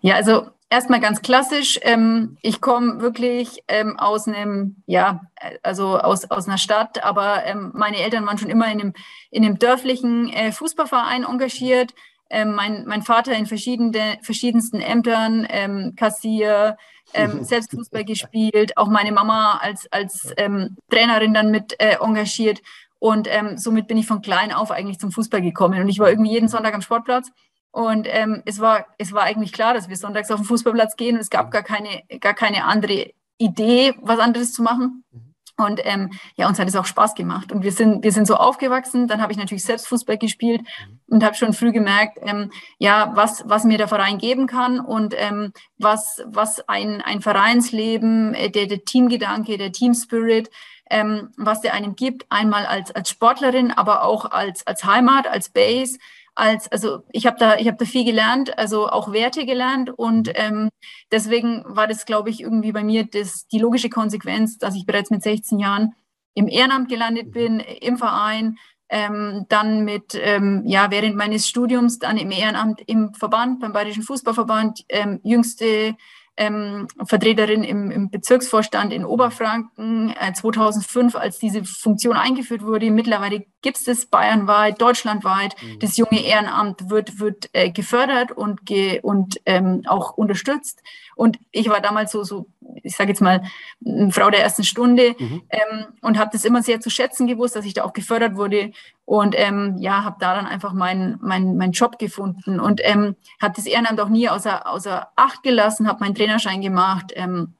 Ja, 0.00 0.16
also 0.16 0.48
erstmal 0.70 1.00
ganz 1.00 1.22
klassisch. 1.22 1.78
Ähm, 1.82 2.36
ich 2.42 2.60
komme 2.60 3.00
wirklich 3.00 3.62
ähm, 3.68 3.98
aus 3.98 4.26
einem, 4.28 4.82
ja, 4.86 5.22
also 5.62 5.98
aus, 5.98 6.30
aus 6.30 6.46
einer 6.46 6.58
Stadt, 6.58 7.02
aber 7.02 7.44
ähm, 7.44 7.72
meine 7.74 7.98
Eltern 7.98 8.26
waren 8.26 8.38
schon 8.38 8.50
immer 8.50 8.66
in 8.66 8.80
einem, 8.80 8.92
in 9.30 9.44
einem 9.44 9.58
dörflichen 9.58 10.28
äh, 10.30 10.52
Fußballverein 10.52 11.24
engagiert. 11.24 11.94
Ähm, 12.30 12.54
mein, 12.54 12.84
mein 12.86 13.02
Vater 13.02 13.32
in 13.32 13.46
verschiedene, 13.46 14.18
verschiedensten 14.22 14.80
Ämtern, 14.80 15.46
ähm, 15.48 15.94
Kassier, 15.96 16.76
ähm, 17.14 17.42
selbst 17.44 17.70
Fußball 17.70 18.04
gespielt, 18.04 18.76
auch 18.76 18.88
meine 18.88 19.12
Mama 19.12 19.58
als, 19.62 19.90
als 19.90 20.32
ähm, 20.36 20.76
Trainerin 20.90 21.34
dann 21.34 21.50
mit 21.50 21.80
äh, 21.80 21.96
engagiert. 22.00 22.60
Und 22.98 23.28
ähm, 23.30 23.56
somit 23.56 23.86
bin 23.86 23.96
ich 23.96 24.06
von 24.06 24.22
klein 24.22 24.52
auf 24.52 24.70
eigentlich 24.70 24.98
zum 24.98 25.12
Fußball 25.12 25.40
gekommen. 25.40 25.80
Und 25.80 25.88
ich 25.88 25.98
war 25.98 26.10
irgendwie 26.10 26.32
jeden 26.32 26.48
Sonntag 26.48 26.74
am 26.74 26.82
Sportplatz. 26.82 27.30
Und 27.70 28.08
ähm, 28.10 28.42
es, 28.44 28.60
war, 28.60 28.86
es 28.98 29.12
war 29.12 29.22
eigentlich 29.22 29.52
klar, 29.52 29.74
dass 29.74 29.88
wir 29.88 29.96
sonntags 29.96 30.30
auf 30.30 30.40
den 30.40 30.46
Fußballplatz 30.46 30.96
gehen. 30.96 31.14
Und 31.14 31.20
es 31.20 31.30
gab 31.30 31.50
gar 31.50 31.62
keine, 31.62 32.02
gar 32.20 32.34
keine 32.34 32.64
andere 32.64 33.12
Idee, 33.38 33.94
was 34.00 34.18
anderes 34.18 34.52
zu 34.52 34.62
machen. 34.62 35.04
Mhm. 35.12 35.27
Und 35.58 35.80
ähm, 35.84 36.10
ja, 36.36 36.46
uns 36.46 36.60
hat 36.60 36.68
es 36.68 36.76
auch 36.76 36.86
Spaß 36.86 37.16
gemacht. 37.16 37.50
Und 37.50 37.64
wir 37.64 37.72
sind, 37.72 38.04
wir 38.04 38.12
sind 38.12 38.28
so 38.28 38.36
aufgewachsen. 38.36 39.08
Dann 39.08 39.20
habe 39.20 39.32
ich 39.32 39.38
natürlich 39.38 39.64
selbst 39.64 39.88
Fußball 39.88 40.16
gespielt 40.16 40.62
mhm. 40.62 41.00
und 41.08 41.24
habe 41.24 41.34
schon 41.34 41.52
früh 41.52 41.72
gemerkt, 41.72 42.18
ähm, 42.22 42.52
ja, 42.78 43.10
was, 43.16 43.42
was 43.44 43.64
mir 43.64 43.76
der 43.76 43.88
Verein 43.88 44.18
geben 44.18 44.46
kann 44.46 44.78
und 44.78 45.14
ähm, 45.16 45.52
was, 45.76 46.22
was 46.26 46.68
ein, 46.68 47.02
ein 47.02 47.20
Vereinsleben, 47.22 48.34
äh, 48.34 48.50
der, 48.50 48.66
der 48.66 48.84
Teamgedanke, 48.84 49.58
der 49.58 49.72
Teamspirit, 49.72 50.48
ähm, 50.90 51.30
was 51.36 51.60
der 51.60 51.74
einem 51.74 51.96
gibt, 51.96 52.26
einmal 52.30 52.64
als, 52.64 52.92
als 52.92 53.10
Sportlerin, 53.10 53.72
aber 53.72 54.04
auch 54.04 54.30
als, 54.30 54.64
als 54.64 54.84
Heimat, 54.84 55.26
als 55.26 55.48
Base 55.48 55.98
als, 56.38 56.70
also 56.70 57.02
ich 57.12 57.26
habe 57.26 57.36
da, 57.38 57.56
ich 57.56 57.66
habe 57.66 57.76
da 57.76 57.84
viel 57.84 58.04
gelernt, 58.04 58.56
also 58.58 58.88
auch 58.88 59.12
Werte 59.12 59.44
gelernt 59.44 59.90
und 59.90 60.28
mhm. 60.28 60.34
ähm, 60.36 60.68
deswegen 61.10 61.64
war 61.66 61.86
das, 61.86 62.06
glaube 62.06 62.30
ich, 62.30 62.40
irgendwie 62.40 62.72
bei 62.72 62.84
mir 62.84 63.04
das, 63.04 63.46
die 63.48 63.58
logische 63.58 63.90
Konsequenz, 63.90 64.58
dass 64.58 64.76
ich 64.76 64.86
bereits 64.86 65.10
mit 65.10 65.22
16 65.22 65.58
Jahren 65.58 65.94
im 66.34 66.48
Ehrenamt 66.48 66.88
gelandet 66.88 67.28
mhm. 67.28 67.32
bin, 67.32 67.60
im 67.60 67.98
Verein, 67.98 68.56
ähm, 68.88 69.46
dann 69.48 69.84
mit, 69.84 70.14
ähm, 70.14 70.62
ja, 70.64 70.90
während 70.90 71.16
meines 71.16 71.48
Studiums 71.48 71.98
dann 71.98 72.16
im 72.16 72.30
Ehrenamt 72.30 72.80
im 72.86 73.12
Verband, 73.14 73.60
beim 73.60 73.72
Bayerischen 73.72 74.02
Fußballverband, 74.04 74.84
ähm, 74.88 75.20
jüngste 75.24 75.96
ähm, 76.38 76.86
Vertreterin 77.04 77.64
im, 77.64 77.90
im, 77.90 78.10
Bezirksvorstand 78.10 78.92
in 78.92 79.04
Oberfranken 79.04 80.14
äh, 80.18 80.32
2005, 80.32 81.16
als 81.16 81.38
diese 81.38 81.64
Funktion 81.64 82.16
eingeführt 82.16 82.62
wurde. 82.62 82.90
Mittlerweile 82.90 83.44
gibt 83.60 83.86
es 83.86 84.06
bayernweit, 84.06 84.80
deutschlandweit. 84.80 85.54
Mhm. 85.60 85.80
Das 85.80 85.96
junge 85.96 86.24
Ehrenamt 86.24 86.88
wird, 86.90 87.18
wird 87.18 87.50
äh, 87.52 87.70
gefördert 87.70 88.32
und, 88.32 88.64
ge 88.64 89.00
und 89.00 89.40
ähm, 89.46 89.82
auch 89.86 90.16
unterstützt. 90.16 90.80
Und 91.16 91.38
ich 91.50 91.68
war 91.68 91.80
damals 91.80 92.12
so, 92.12 92.22
so 92.22 92.46
ich 92.82 92.96
sage 92.96 93.10
jetzt 93.10 93.20
mal, 93.20 93.42
eine 93.84 94.12
Frau 94.12 94.30
der 94.30 94.42
ersten 94.42 94.64
Stunde 94.64 95.14
mhm. 95.18 95.42
ähm, 95.50 95.86
und 96.02 96.18
habe 96.18 96.30
das 96.32 96.44
immer 96.44 96.62
sehr 96.62 96.80
zu 96.80 96.90
schätzen 96.90 97.26
gewusst, 97.26 97.56
dass 97.56 97.64
ich 97.64 97.74
da 97.74 97.84
auch 97.84 97.92
gefördert 97.92 98.36
wurde 98.36 98.72
und 99.04 99.34
ähm, 99.36 99.76
ja, 99.78 100.04
habe 100.04 100.16
da 100.20 100.34
dann 100.34 100.46
einfach 100.46 100.72
meinen 100.72 101.18
mein, 101.20 101.56
mein 101.56 101.72
Job 101.72 101.98
gefunden 101.98 102.60
und 102.60 102.80
ähm, 102.84 103.16
habe 103.40 103.54
das 103.56 103.66
Ehrenamt 103.66 104.00
auch 104.00 104.08
nie 104.08 104.28
außer, 104.28 104.70
außer 104.70 105.08
Acht 105.16 105.42
gelassen, 105.42 105.88
habe 105.88 106.00
meinen 106.00 106.14
Trainerschein 106.14 106.60
gemacht, 106.60 107.12
ähm, 107.14 107.54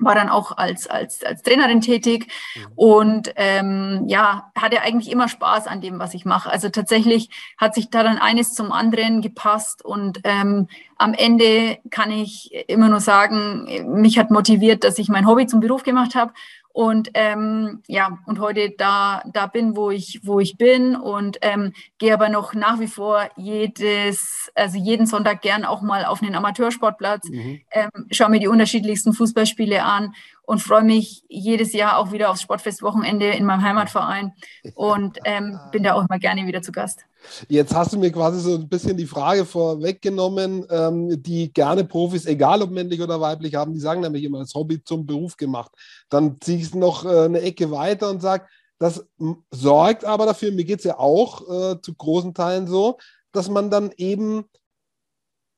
war 0.00 0.14
dann 0.14 0.28
auch 0.28 0.56
als, 0.56 0.86
als, 0.86 1.22
als 1.22 1.42
Trainerin 1.42 1.80
tätig 1.80 2.32
mhm. 2.56 2.66
und 2.74 3.32
ähm, 3.36 4.04
ja, 4.08 4.50
hatte 4.56 4.82
eigentlich 4.82 5.10
immer 5.10 5.28
Spaß 5.28 5.66
an 5.66 5.80
dem, 5.80 5.98
was 5.98 6.14
ich 6.14 6.24
mache. 6.24 6.50
Also 6.50 6.68
tatsächlich 6.70 7.30
hat 7.58 7.74
sich 7.74 7.90
da 7.90 8.02
dann 8.02 8.18
eines 8.18 8.54
zum 8.54 8.72
anderen 8.72 9.20
gepasst 9.20 9.84
und 9.84 10.20
ähm, 10.24 10.68
am 10.96 11.14
Ende 11.14 11.78
kann 11.90 12.10
ich 12.10 12.52
immer 12.68 12.88
nur 12.88 13.00
sagen, 13.00 14.00
mich 14.00 14.18
hat 14.18 14.30
motiviert, 14.30 14.84
dass 14.84 14.98
ich 14.98 15.08
mein 15.08 15.26
Hobby 15.26 15.46
zum 15.46 15.60
Beruf 15.60 15.82
gemacht 15.82 16.14
habe 16.14 16.32
und 16.72 17.10
ähm, 17.14 17.82
ja 17.88 18.18
und 18.26 18.38
heute 18.38 18.70
da 18.76 19.22
da 19.32 19.46
bin 19.46 19.76
wo 19.76 19.90
ich 19.90 20.20
wo 20.22 20.38
ich 20.40 20.56
bin 20.56 20.94
und 20.94 21.38
ähm, 21.42 21.72
gehe 21.98 22.14
aber 22.14 22.28
noch 22.28 22.54
nach 22.54 22.78
wie 22.78 22.86
vor 22.86 23.28
jedes 23.36 24.50
also 24.54 24.78
jeden 24.78 25.06
Sonntag 25.06 25.42
gern 25.42 25.64
auch 25.64 25.82
mal 25.82 26.04
auf 26.04 26.22
einen 26.22 26.34
Amateursportplatz 26.34 27.28
mhm. 27.28 27.60
ähm, 27.72 27.90
schaue 28.10 28.30
mir 28.30 28.40
die 28.40 28.48
unterschiedlichsten 28.48 29.12
Fußballspiele 29.12 29.82
an 29.82 30.14
und 30.50 30.58
freue 30.58 30.82
mich 30.82 31.22
jedes 31.28 31.72
Jahr 31.72 31.96
auch 31.96 32.10
wieder 32.10 32.28
aufs 32.28 32.42
Sportfestwochenende 32.42 33.26
in 33.26 33.44
meinem 33.44 33.62
Heimatverein 33.62 34.32
und 34.74 35.16
ähm, 35.24 35.60
bin 35.70 35.84
da 35.84 35.94
auch 35.94 36.04
immer 36.08 36.18
gerne 36.18 36.44
wieder 36.44 36.60
zu 36.60 36.72
Gast. 36.72 37.04
Jetzt 37.46 37.72
hast 37.72 37.92
du 37.92 37.98
mir 38.00 38.10
quasi 38.10 38.40
so 38.40 38.56
ein 38.56 38.68
bisschen 38.68 38.96
die 38.96 39.06
Frage 39.06 39.44
vorweggenommen, 39.44 40.66
ähm, 40.68 41.22
die 41.22 41.52
gerne 41.52 41.84
Profis, 41.84 42.26
egal 42.26 42.62
ob 42.62 42.72
männlich 42.72 43.00
oder 43.00 43.20
weiblich, 43.20 43.54
haben. 43.54 43.72
Die 43.72 43.78
sagen 43.78 44.00
nämlich 44.00 44.24
immer, 44.24 44.40
das 44.40 44.52
Hobby 44.52 44.82
zum 44.82 45.06
Beruf 45.06 45.36
gemacht. 45.36 45.70
Dann 46.08 46.40
ziehe 46.40 46.58
ich 46.58 46.64
es 46.64 46.74
noch 46.74 47.04
äh, 47.04 47.26
eine 47.26 47.42
Ecke 47.42 47.70
weiter 47.70 48.10
und 48.10 48.20
sage, 48.20 48.44
das 48.80 49.06
sorgt 49.52 50.04
aber 50.04 50.26
dafür, 50.26 50.50
mir 50.50 50.64
geht 50.64 50.80
es 50.80 50.84
ja 50.84 50.98
auch 50.98 51.42
äh, 51.42 51.80
zu 51.80 51.94
großen 51.94 52.34
Teilen 52.34 52.66
so, 52.66 52.98
dass 53.30 53.48
man 53.48 53.70
dann 53.70 53.92
eben 53.98 54.46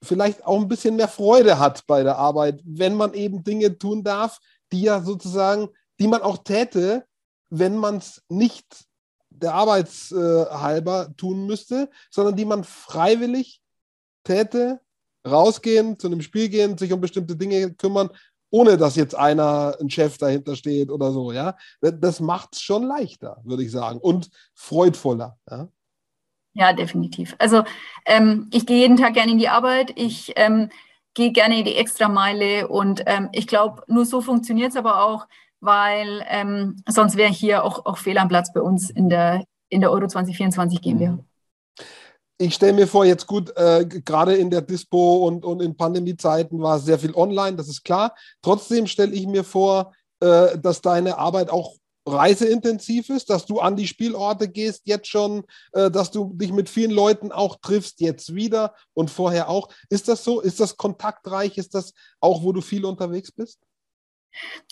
vielleicht 0.03 0.45
auch 0.45 0.61
ein 0.61 0.69
bisschen 0.69 0.97
mehr 0.97 1.09
Freude 1.09 1.59
hat 1.59 1.87
bei 1.87 2.03
der 2.03 2.19
Arbeit, 2.19 2.61
wenn 2.65 2.95
man 2.95 3.15
eben 3.15 3.43
Dinge 3.43 3.79
tun 3.79 4.05
darf, 4.05 4.39
die 4.73 4.83
ja 4.83 5.01
sozusagen, 5.01 5.69
die 6.01 6.09
man 6.09 6.23
auch 6.23 6.39
täte, 6.39 7.05
wenn 7.51 7.77
man 7.77 7.99
es 7.99 8.23
nicht 8.29 8.87
der 9.29 9.55
Arbeitshalber 9.55 11.09
äh, 11.11 11.15
tun 11.15 11.47
müsste, 11.47 11.91
sondern 12.11 12.37
die 12.37 12.45
man 12.45 12.65
freiwillig 12.65 13.61
täte, 14.25 14.81
rausgehen, 15.27 15.99
zu 15.99 16.09
einem 16.09 16.23
Spiel 16.23 16.49
gehen, 16.49 16.79
sich 16.79 16.93
um 16.93 17.01
bestimmte 17.01 17.37
Dinge 17.37 17.75
kümmern, 17.75 18.11
ohne 18.51 18.77
dass 18.77 18.97
jetzt 18.97 19.15
einer, 19.15 19.77
ein 19.81 19.91
Chef 19.91 20.19
dahinter 20.19 20.57
steht 20.57 20.91
oder 20.91 21.11
so, 21.11 21.33
ja. 21.33 21.57
Das 21.81 22.21
macht 22.21 22.55
es 22.55 22.63
schon 22.63 22.85
leichter, 22.85 23.41
würde 23.45 23.63
ich 23.63 23.71
sagen, 23.71 23.99
und 23.99 24.31
freudvoller. 24.55 25.39
Ja, 25.51 25.69
ja 26.53 26.73
definitiv. 26.73 27.35
Also 27.39 27.65
ähm, 28.05 28.49
ich 28.53 28.67
gehe 28.67 28.79
jeden 28.79 28.97
Tag 28.97 29.15
gerne 29.15 29.33
in 29.33 29.39
die 29.39 29.49
Arbeit, 29.49 29.93
ich 29.97 30.33
ähm, 30.37 30.71
gehe 31.15 31.33
gerne 31.33 31.63
die 31.65 31.77
Extrameile 31.77 32.69
und 32.69 33.03
ähm, 33.07 33.29
ich 33.33 33.47
glaube, 33.47 33.83
nur 33.87 34.05
so 34.05 34.21
funktioniert 34.21 34.71
es 34.71 34.77
aber 34.77 35.05
auch, 35.05 35.27
weil 35.61 36.25
ähm, 36.29 36.77
sonst 36.89 37.17
wäre 37.17 37.31
hier 37.31 37.65
auch, 37.65 37.87
auch 37.87 37.99
Fehl 37.99 38.19
am 38.19 38.29
Platz 38.29 38.53
bei 38.53 38.61
uns 38.61 38.91
in 38.91 39.09
der, 39.09 39.45
in 39.69 39.81
der 39.81 39.91
Euro 39.91 40.07
2024 40.07 40.81
GmbH. 40.81 41.19
Ich 42.39 42.55
stelle 42.55 42.73
mir 42.73 42.89
vor, 42.89 43.05
jetzt 43.05 43.27
gut, 43.27 43.57
äh, 43.57 43.87
gerade 43.87 44.35
in 44.35 44.51
der 44.51 44.63
Dispo 44.63 45.29
und, 45.29 45.45
und 45.45 45.63
in 45.63 45.77
Pandemiezeiten 45.77 46.61
war 46.61 46.81
sehr 46.81 46.99
viel 46.99 47.15
online, 47.15 47.57
das 47.57 47.69
ist 47.69 47.85
klar. 47.85 48.15
Trotzdem 48.43 48.87
stelle 48.87 49.13
ich 49.13 49.27
mir 49.27 49.45
vor, 49.45 49.93
äh, 50.21 50.59
dass 50.59 50.81
deine 50.81 51.19
Arbeit 51.19 51.51
auch 51.51 51.77
reiseintensiv 52.07 53.09
ist, 53.11 53.31
dass 53.31 53.47
du 53.47 53.61
an 53.61 53.77
die 53.77 53.87
Spielorte 53.87 54.49
gehst 54.49 54.83
jetzt 54.85 55.09
schon, 55.09 55.45
äh, 55.73 55.91
dass 55.91 56.11
du 56.11 56.33
dich 56.35 56.53
mit 56.53 56.69
vielen 56.69 56.91
Leuten 56.91 57.33
auch 57.33 57.57
triffst, 57.61 58.01
jetzt 58.01 58.35
wieder 58.35 58.75
und 58.95 59.11
vorher 59.11 59.49
auch. 59.49 59.69
Ist 59.89 60.09
das 60.09 60.25
so? 60.25 60.41
Ist 60.41 60.61
das 60.61 60.77
kontaktreich? 60.77 61.59
Ist 61.59 61.75
das 61.75 61.95
auch, 62.21 62.43
wo 62.43 62.53
du 62.53 62.61
viel 62.61 62.85
unterwegs 62.85 63.31
bist? 63.31 63.61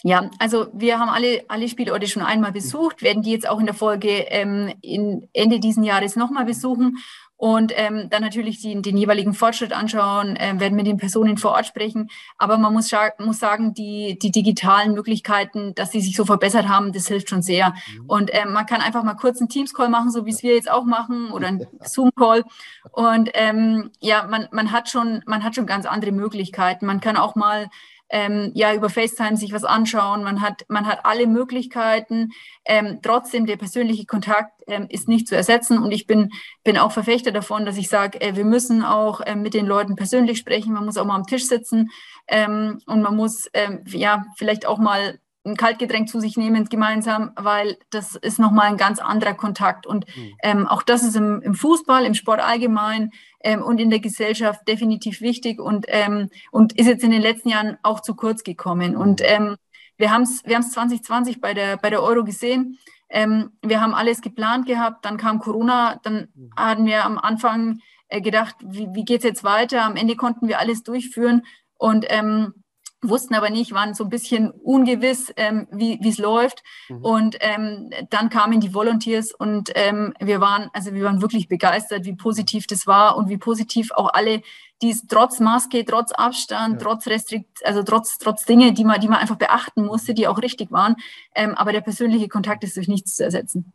Ja, 0.03 0.31
also 0.39 0.69
wir 0.73 0.99
haben 0.99 1.11
alle, 1.11 1.45
alle 1.49 1.69
Spielorte 1.69 2.07
schon 2.07 2.23
einmal 2.23 2.53
besucht, 2.53 3.03
werden 3.03 3.23
die 3.23 3.33
jetzt 3.33 3.49
auch 3.49 3.61
in 3.61 3.67
der 3.67 3.75
Folge 3.75 4.09
ähm, 4.09 4.73
in 4.81 5.29
Ende 5.35 5.61
diesen 5.61 5.85
Jahres 5.85 6.17
nochmal 6.17 6.47
besuchen 6.47 6.97
und 7.41 7.73
ähm, 7.75 8.11
dann 8.11 8.21
natürlich 8.21 8.61
die, 8.61 8.83
den 8.83 8.99
jeweiligen 8.99 9.33
Fortschritt 9.33 9.73
anschauen, 9.73 10.37
äh, 10.37 10.61
werden 10.61 10.77
mit 10.77 10.87
den 10.87 10.99
Personen 10.99 11.39
vor 11.39 11.53
Ort 11.53 11.65
sprechen. 11.65 12.11
Aber 12.37 12.59
man 12.59 12.71
muss, 12.71 12.93
muss 13.19 13.39
sagen, 13.39 13.73
die, 13.73 14.19
die 14.21 14.31
digitalen 14.31 14.93
Möglichkeiten, 14.93 15.75
dass 15.75 15.91
sie 15.91 16.03
sich 16.03 16.15
so 16.15 16.27
verbessert 16.27 16.69
haben, 16.69 16.93
das 16.93 17.09
hilft 17.09 17.31
schon 17.31 17.41
sehr. 17.41 17.71
Mhm. 17.71 18.05
Und 18.09 18.31
ähm, 18.35 18.53
man 18.53 18.67
kann 18.67 18.83
einfach 18.83 19.05
mal 19.05 19.15
kurz 19.15 19.41
einen 19.41 19.49
Teams-Call 19.49 19.89
machen, 19.89 20.11
so 20.11 20.27
wie 20.27 20.33
es 20.33 20.43
wir 20.43 20.55
jetzt 20.55 20.71
auch 20.71 20.85
machen, 20.85 21.31
oder 21.33 21.49
einen 21.49 21.67
Zoom-Call. 21.81 22.45
Und 22.93 23.31
ähm, 23.33 23.91
ja, 24.01 24.27
man, 24.27 24.49
man, 24.53 24.71
hat 24.71 24.91
schon, 24.91 25.23
man 25.25 25.43
hat 25.43 25.55
schon 25.55 25.65
ganz 25.65 25.87
andere 25.87 26.13
Möglichkeiten. 26.13 26.85
Man 26.85 27.01
kann 27.01 27.17
auch 27.17 27.37
mal 27.37 27.71
ähm, 28.11 28.51
ja 28.55 28.75
über 28.75 28.91
FaceTime 28.91 29.37
sich 29.37 29.53
was 29.53 29.65
anschauen. 29.65 30.23
Man 30.23 30.41
hat, 30.41 30.65
man 30.69 30.87
hat 30.87 31.01
alle 31.05 31.27
Möglichkeiten. 31.27 32.33
Ähm, 32.65 32.99
trotzdem, 33.03 33.47
der 33.47 33.57
persönliche 33.57 34.05
Kontakt 34.05 34.53
ähm, 34.67 34.87
ist 34.89 35.09
nicht 35.09 35.29
zu 35.29 35.37
ersetzen. 35.37 35.79
Und 35.79 35.93
ich 35.93 36.07
bin, 36.07 36.31
bin 36.65 36.77
auch 36.77 36.93
Verfechter 36.93 37.33
davon, 37.33 37.65
dass 37.65 37.79
ich 37.79 37.89
sage, 37.89 38.21
äh, 38.21 38.37
wir 38.37 38.45
müssen 38.45 38.85
auch 38.85 39.21
äh, 39.21 39.37
mit 39.37 39.55
den 39.55 39.67
Leuten 39.67 39.97
persönlich 39.97 40.39
sprechen. 40.39 40.75
Man 40.75 40.85
muss 40.85 40.97
auch 40.97 41.07
mal 41.07 41.17
am 41.17 41.27
Tisch 41.27 41.47
sitzen 41.47 41.91
ähm, 42.27 42.81
und 42.87 43.03
man 43.03 43.17
muss 43.17 43.49
ähm, 43.55 43.85
ja 43.87 44.25
vielleicht 44.37 44.67
auch 44.67 44.79
mal 44.79 45.19
ein 45.45 45.57
Kaltgetränk 45.57 46.09
zu 46.09 46.21
sich 46.21 46.37
nehmen 46.37 46.67
gemeinsam, 46.67 47.33
weil 47.35 47.79
das 47.91 48.15
ist 48.15 48.39
nochmal 48.39 48.67
ein 48.67 48.77
ganz 48.77 48.99
anderer 48.99 49.35
Kontakt. 49.35 49.87
Und 49.87 50.05
mhm. 50.15 50.35
ähm, 50.43 50.67
auch 50.67 50.83
das 50.83 51.03
ist 51.03 51.17
im, 51.17 51.41
im, 51.41 51.55
Fußball, 51.55 52.05
im 52.05 52.15
Sport 52.15 52.41
allgemein 52.41 53.11
ähm, 53.43 53.63
und 53.63 53.81
in 53.81 53.91
der 53.91 54.01
Gesellschaft 54.01 54.69
definitiv 54.69 55.21
wichtig 55.21 55.59
und, 55.61 55.87
ähm, 55.89 56.29
und 56.51 56.79
ist 56.79 56.87
jetzt 56.87 57.05
in 57.05 57.11
den 57.11 57.23
letzten 57.23 57.49
Jahren 57.49 57.79
auch 57.83 58.01
zu 58.01 58.15
kurz 58.15 58.45
gekommen. 58.45 58.97
Und 58.97 59.21
mhm. 59.21 59.27
ähm, 59.27 59.57
wir 59.97 60.11
haben 60.11 60.23
es 60.23 60.45
wir 60.45 60.61
2020 60.61 61.41
bei 61.41 61.55
der, 61.55 61.79
bei 61.79 61.89
der 61.89 62.03
Euro 62.03 62.23
gesehen. 62.23 62.79
Ähm, 63.09 63.51
wir 63.63 63.81
haben 63.81 63.95
alles 63.95 64.21
geplant 64.21 64.67
gehabt, 64.67 65.05
dann 65.05 65.17
kam 65.17 65.41
Corona, 65.41 65.99
dann 66.03 66.29
mhm. 66.35 66.51
hatten 66.57 66.87
wir 66.87 67.05
am 67.05 67.19
Anfang 67.19 67.81
äh, 68.09 68.21
gedacht, 68.21 68.57
wie, 68.63 68.89
wie 68.93 69.05
geht 69.05 69.19
es 69.19 69.25
jetzt 69.25 69.45
weiter? 69.45 69.85
Am 69.85 69.97
Ende 69.97 70.17
konnten 70.17 70.49
wir 70.49 70.59
alles 70.59 70.83
durchführen. 70.83 71.43
Und 71.79 72.05
ähm, 72.09 72.53
wussten 73.03 73.35
aber 73.35 73.51
nicht, 73.51 73.73
waren 73.73 73.95
so 73.95 74.05
ein 74.05 74.11
bisschen 74.11 74.51
ungewiss, 74.51 75.33
ähm, 75.37 75.67
wie 75.71 75.99
es 76.07 76.19
läuft. 76.19 76.63
Mhm. 76.89 77.05
Und 77.05 77.37
ähm, 77.41 77.91
dann 78.11 78.29
kamen 78.31 78.61
die 78.61 78.75
Volunteers 78.75 79.33
und 79.33 79.71
ähm, 79.75 80.15
wir 80.21 80.41
waren, 80.41 80.71
also 80.73 80.93
wir 80.93 81.05
waren 81.05 81.23
wirklich 81.23 81.49
begeistert, 81.49 82.05
wie 82.05 82.15
positiv 82.15 82.67
das 82.67 82.87
war 82.87 83.17
und 83.17 83.29
wie 83.29 83.39
positiv 83.39 83.91
auch 83.93 84.13
alle, 84.13 84.43
die 84.83 84.91
es 84.91 85.07
trotz 85.07 85.41
Maske, 85.41 85.85
trotz 85.85 86.13
Abstand, 86.13 86.75
ja. 86.75 86.89
trotz 86.89 87.07
Restrikt, 87.07 87.65
also 87.65 87.83
trotz, 87.83 88.19
trotz 88.19 88.45
Dinge, 88.45 88.73
die 88.73 88.85
man, 88.85 89.01
die 89.01 89.09
man 89.09 89.19
einfach 89.19 89.37
beachten 89.37 89.85
musste, 89.85 90.15
die 90.15 90.27
auch 90.27 90.41
richtig 90.43 90.71
waren. 90.71 90.97
Ähm, 91.35 91.55
aber 91.55 91.73
der 91.73 91.83
persönliche 91.83 92.29
Kontakt 92.29 92.65
ist 92.65 92.77
durch 92.77 92.89
nichts 92.89 93.17
zu 93.17 93.25
ersetzen 93.25 93.73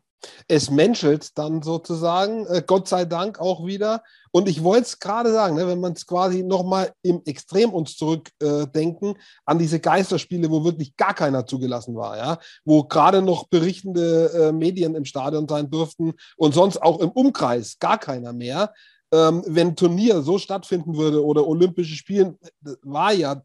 es 0.48 0.70
menschelt 0.70 1.38
dann 1.38 1.62
sozusagen, 1.62 2.46
äh, 2.48 2.64
Gott 2.66 2.88
sei 2.88 3.06
Dank 3.06 3.40
auch 3.40 3.66
wieder. 3.66 4.04
Und 4.32 4.50
ich 4.50 4.64
wollte 4.64 4.84
es 4.84 5.00
gerade 5.00 5.32
sagen, 5.32 5.56
ne, 5.56 5.68
wenn 5.68 5.80
man 5.80 5.94
es 5.94 6.06
quasi 6.06 6.44
nochmal 6.44 6.94
im 7.02 7.22
Extrem 7.26 7.72
uns 7.74 7.96
zurückdenken, 7.96 9.16
äh, 9.16 9.20
an 9.46 9.60
diese 9.60 9.80
Geisterspiele, 9.80 10.50
wo 10.50 10.64
wirklich 10.64 10.96
gar 10.98 11.14
keiner 11.14 11.46
zugelassen 11.46 11.96
war, 11.96 12.18
ja, 12.18 12.40
wo 12.64 12.84
gerade 12.84 13.22
noch 13.22 13.48
berichtende 13.48 14.32
äh, 14.34 14.52
Medien 14.52 14.96
im 14.96 15.06
Stadion 15.06 15.48
sein 15.48 15.70
durften 15.70 16.14
und 16.38 16.54
sonst 16.54 16.82
auch 16.82 17.00
im 17.00 17.12
Umkreis 17.12 17.80
gar 17.80 17.98
keiner 17.98 18.34
mehr. 18.34 18.74
Ähm, 19.12 19.44
wenn 19.48 19.76
Turnier 19.76 20.22
so 20.22 20.38
stattfinden 20.38 20.98
würde 20.98 21.24
oder 21.24 21.48
Olympische 21.48 21.96
Spiele, 21.96 22.38
war 22.82 23.14
ja 23.14 23.42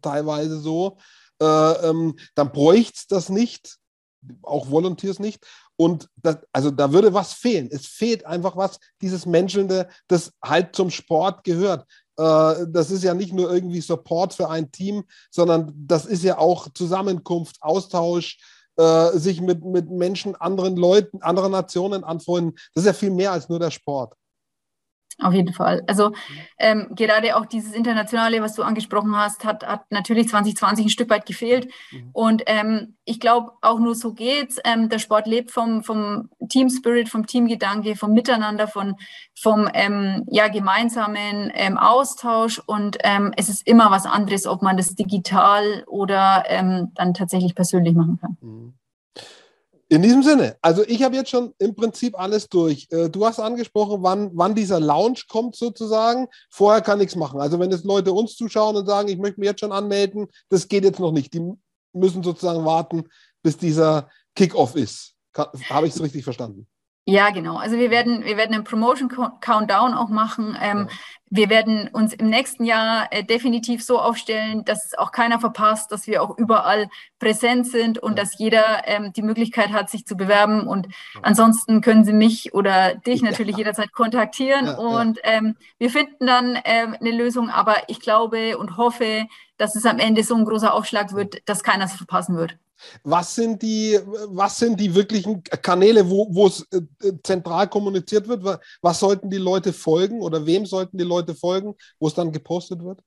teilweise 0.00 0.60
so, 0.60 0.96
äh, 1.40 1.44
ähm, 1.44 2.16
dann 2.34 2.52
bräuchte 2.52 2.94
es 2.96 3.06
das 3.06 3.28
nicht, 3.28 3.78
auch 4.42 4.70
Volunteers 4.70 5.18
nicht. 5.18 5.44
Und 5.76 6.08
das, 6.16 6.38
also 6.52 6.70
da 6.70 6.92
würde 6.92 7.12
was 7.14 7.32
fehlen. 7.32 7.68
Es 7.70 7.86
fehlt 7.86 8.24
einfach 8.24 8.56
was, 8.56 8.78
dieses 9.00 9.26
Menschelnde, 9.26 9.88
das 10.08 10.32
halt 10.42 10.74
zum 10.74 10.90
Sport 10.90 11.44
gehört. 11.44 11.86
Äh, 12.16 12.66
das 12.68 12.90
ist 12.90 13.04
ja 13.04 13.14
nicht 13.14 13.32
nur 13.32 13.52
irgendwie 13.52 13.80
Support 13.80 14.34
für 14.34 14.48
ein 14.48 14.72
Team, 14.72 15.04
sondern 15.30 15.72
das 15.76 16.06
ist 16.06 16.22
ja 16.22 16.38
auch 16.38 16.68
Zusammenkunft, 16.72 17.56
Austausch, 17.60 18.38
äh, 18.76 19.18
sich 19.18 19.40
mit, 19.40 19.64
mit 19.64 19.90
Menschen, 19.90 20.36
anderen 20.36 20.76
Leuten, 20.76 21.22
anderen 21.22 21.52
Nationen 21.52 22.04
anfreunden. 22.04 22.54
Das 22.74 22.84
ist 22.84 22.86
ja 22.86 22.92
viel 22.92 23.10
mehr 23.10 23.32
als 23.32 23.48
nur 23.48 23.58
der 23.58 23.70
Sport. 23.70 24.14
Auf 25.18 25.32
jeden 25.32 25.54
Fall. 25.54 25.82
Also 25.86 26.12
ähm, 26.58 26.88
gerade 26.94 27.36
auch 27.36 27.46
dieses 27.46 27.72
Internationale, 27.72 28.42
was 28.42 28.54
du 28.54 28.62
angesprochen 28.62 29.16
hast, 29.16 29.44
hat, 29.46 29.66
hat 29.66 29.90
natürlich 29.90 30.28
2020 30.28 30.86
ein 30.86 30.90
Stück 30.90 31.08
weit 31.08 31.24
gefehlt. 31.24 31.70
Mhm. 31.90 32.10
Und 32.12 32.42
ähm, 32.46 32.96
ich 33.06 33.18
glaube, 33.18 33.52
auch 33.62 33.78
nur 33.78 33.94
so 33.94 34.12
geht's. 34.12 34.58
Ähm, 34.64 34.90
der 34.90 34.98
Sport 34.98 35.26
lebt 35.26 35.50
vom, 35.50 35.82
vom 35.82 36.28
Team 36.50 36.68
Spirit, 36.68 37.08
vom 37.08 37.26
Teamgedanke, 37.26 37.96
vom 37.96 38.12
Miteinander, 38.12 38.68
von, 38.68 38.96
vom 39.34 39.70
ähm, 39.72 40.24
ja, 40.30 40.48
gemeinsamen 40.48 41.50
ähm, 41.54 41.78
Austausch. 41.78 42.58
Und 42.66 42.98
ähm, 43.02 43.32
es 43.36 43.48
ist 43.48 43.66
immer 43.66 43.90
was 43.90 44.04
anderes, 44.04 44.46
ob 44.46 44.60
man 44.60 44.76
das 44.76 44.94
digital 44.96 45.84
oder 45.86 46.44
ähm, 46.48 46.92
dann 46.94 47.14
tatsächlich 47.14 47.54
persönlich 47.54 47.94
machen 47.94 48.18
kann. 48.20 48.36
Mhm. 48.42 48.74
In 49.88 50.02
diesem 50.02 50.24
Sinne, 50.24 50.56
also 50.62 50.82
ich 50.84 51.02
habe 51.04 51.14
jetzt 51.14 51.30
schon 51.30 51.54
im 51.58 51.76
Prinzip 51.76 52.18
alles 52.18 52.48
durch. 52.48 52.88
Äh, 52.90 53.08
du 53.08 53.24
hast 53.24 53.38
angesprochen, 53.38 54.02
wann, 54.02 54.30
wann 54.34 54.56
dieser 54.56 54.80
Launch 54.80 55.28
kommt 55.28 55.54
sozusagen. 55.54 56.26
Vorher 56.50 56.82
kann 56.82 56.98
nichts 56.98 57.14
machen. 57.14 57.40
Also 57.40 57.60
wenn 57.60 57.70
jetzt 57.70 57.84
Leute 57.84 58.12
uns 58.12 58.34
zuschauen 58.34 58.74
und 58.74 58.86
sagen, 58.86 59.08
ich 59.08 59.18
möchte 59.18 59.38
mich 59.38 59.48
jetzt 59.48 59.60
schon 59.60 59.70
anmelden, 59.70 60.26
das 60.48 60.66
geht 60.66 60.82
jetzt 60.82 60.98
noch 60.98 61.12
nicht. 61.12 61.32
Die 61.34 61.52
müssen 61.92 62.24
sozusagen 62.24 62.64
warten, 62.64 63.04
bis 63.42 63.58
dieser 63.58 64.10
Kickoff 64.34 64.74
ist. 64.74 65.14
Habe 65.36 65.86
ich 65.86 65.94
es 65.94 66.02
richtig 66.02 66.24
verstanden? 66.24 66.66
Ja, 67.08 67.30
genau. 67.30 67.56
Also 67.56 67.76
wir 67.78 67.92
werden, 67.92 68.24
wir 68.24 68.36
werden 68.36 68.52
einen 68.52 68.64
Promotion 68.64 69.08
Countdown 69.40 69.94
auch 69.94 70.08
machen. 70.08 70.58
Ähm, 70.60 70.88
ja. 70.90 70.96
Wir 71.30 71.48
werden 71.50 71.88
uns 71.92 72.12
im 72.12 72.28
nächsten 72.28 72.64
Jahr 72.64 73.06
äh, 73.12 73.22
definitiv 73.22 73.84
so 73.84 74.00
aufstellen, 74.00 74.64
dass 74.64 74.92
auch 74.98 75.12
keiner 75.12 75.38
verpasst, 75.38 75.92
dass 75.92 76.08
wir 76.08 76.20
auch 76.20 76.36
überall 76.36 76.88
präsent 77.20 77.68
sind 77.68 78.00
und 78.00 78.18
ja. 78.18 78.24
dass 78.24 78.36
jeder 78.40 78.88
ähm, 78.88 79.12
die 79.12 79.22
Möglichkeit 79.22 79.70
hat, 79.70 79.88
sich 79.88 80.04
zu 80.04 80.16
bewerben. 80.16 80.66
Und 80.66 80.86
ja. 80.86 81.20
ansonsten 81.22 81.80
können 81.80 82.04
Sie 82.04 82.12
mich 82.12 82.54
oder 82.54 82.96
dich 82.96 83.22
natürlich 83.22 83.56
jederzeit 83.56 83.92
kontaktieren 83.92 84.68
und 84.68 85.20
ähm, 85.22 85.54
wir 85.78 85.90
finden 85.90 86.26
dann 86.26 86.58
ähm, 86.64 86.96
eine 87.00 87.12
Lösung. 87.12 87.50
Aber 87.50 87.88
ich 87.88 88.00
glaube 88.00 88.58
und 88.58 88.76
hoffe, 88.76 89.26
dass 89.58 89.76
es 89.76 89.86
am 89.86 90.00
Ende 90.00 90.24
so 90.24 90.34
ein 90.34 90.44
großer 90.44 90.74
Aufschlag 90.74 91.12
wird, 91.12 91.48
dass 91.48 91.62
keiner 91.62 91.84
es 91.84 91.92
verpassen 91.92 92.36
wird. 92.36 92.58
Was 93.02 93.34
sind 93.34 93.62
die, 93.62 93.98
was 94.28 94.58
sind 94.58 94.78
die 94.78 94.94
wirklichen 94.94 95.42
Kanäle, 95.42 96.08
wo, 96.08 96.46
es 96.46 96.66
äh, 96.72 97.12
zentral 97.22 97.68
kommuniziert 97.68 98.28
wird? 98.28 98.44
Was 98.82 99.00
sollten 99.00 99.30
die 99.30 99.38
Leute 99.38 99.72
folgen 99.72 100.20
oder 100.20 100.46
wem 100.46 100.66
sollten 100.66 100.98
die 100.98 101.04
Leute 101.04 101.34
folgen, 101.34 101.74
wo 101.98 102.08
es 102.08 102.14
dann 102.14 102.32
gepostet 102.32 102.82
wird? 102.82 103.00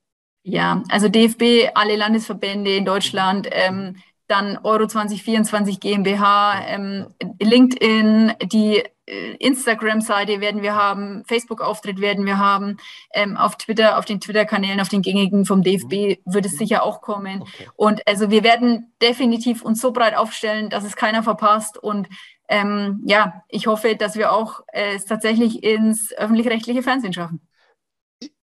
Ja, 0.43 0.84
also 0.89 1.10
DFB, 1.10 1.71
alle 1.75 1.95
Landesverbände 1.95 2.75
in 2.75 2.86
Deutschland, 2.86 3.47
ähm, 3.51 3.97
dann 4.30 4.60
Euro 4.63 4.88
2024 4.88 5.80
GmbH, 5.80 6.62
ähm, 6.68 7.08
LinkedIn, 7.42 8.34
die 8.52 8.84
äh, 9.10 9.36
Instagram-Seite 9.39 10.39
werden 10.39 10.62
wir 10.62 10.76
haben, 10.76 11.24
Facebook-Auftritt 11.26 12.00
werden 12.00 12.26
wir 12.26 12.38
haben, 12.38 12.78
ähm, 13.13 13.38
auf 13.38 13.58
Twitter, 13.58 13.98
auf 13.98 14.06
den 14.06 14.22
Twitter-Kanälen, 14.22 14.80
auf 14.80 14.89
den 14.89 15.02
gängigen 15.02 15.46
vom 15.46 15.63
DFB 15.63 16.20
wird 16.26 16.46
es 16.46 16.54
mhm. 16.54 16.58
sicher 16.58 16.84
auch 16.84 17.02
kommen. 17.02 17.42
Okay. 17.42 17.68
Und 17.76 18.08
also 18.08 18.30
wir 18.30 18.44
werden 18.44 18.94
definitiv 19.02 19.63
uns 19.63 19.82
so 19.82 19.92
breit 19.92 20.15
aufstellen, 20.15 20.70
dass 20.70 20.84
es 20.84 20.96
keiner 20.96 21.24
verpasst. 21.24 21.78
Und 21.78 22.08
ähm, 22.48 23.02
ja, 23.06 23.44
ich 23.48 23.65
hoffe, 23.65 23.96
dass 23.96 24.15
wir 24.15 24.32
auch 24.32 24.62
äh, 24.72 24.96
es 24.96 25.06
tatsächlich 25.06 25.63
ins 25.63 26.13
öffentlich-rechtliche 26.13 26.84
Fernsehen 26.84 27.13
schaffen. 27.13 27.42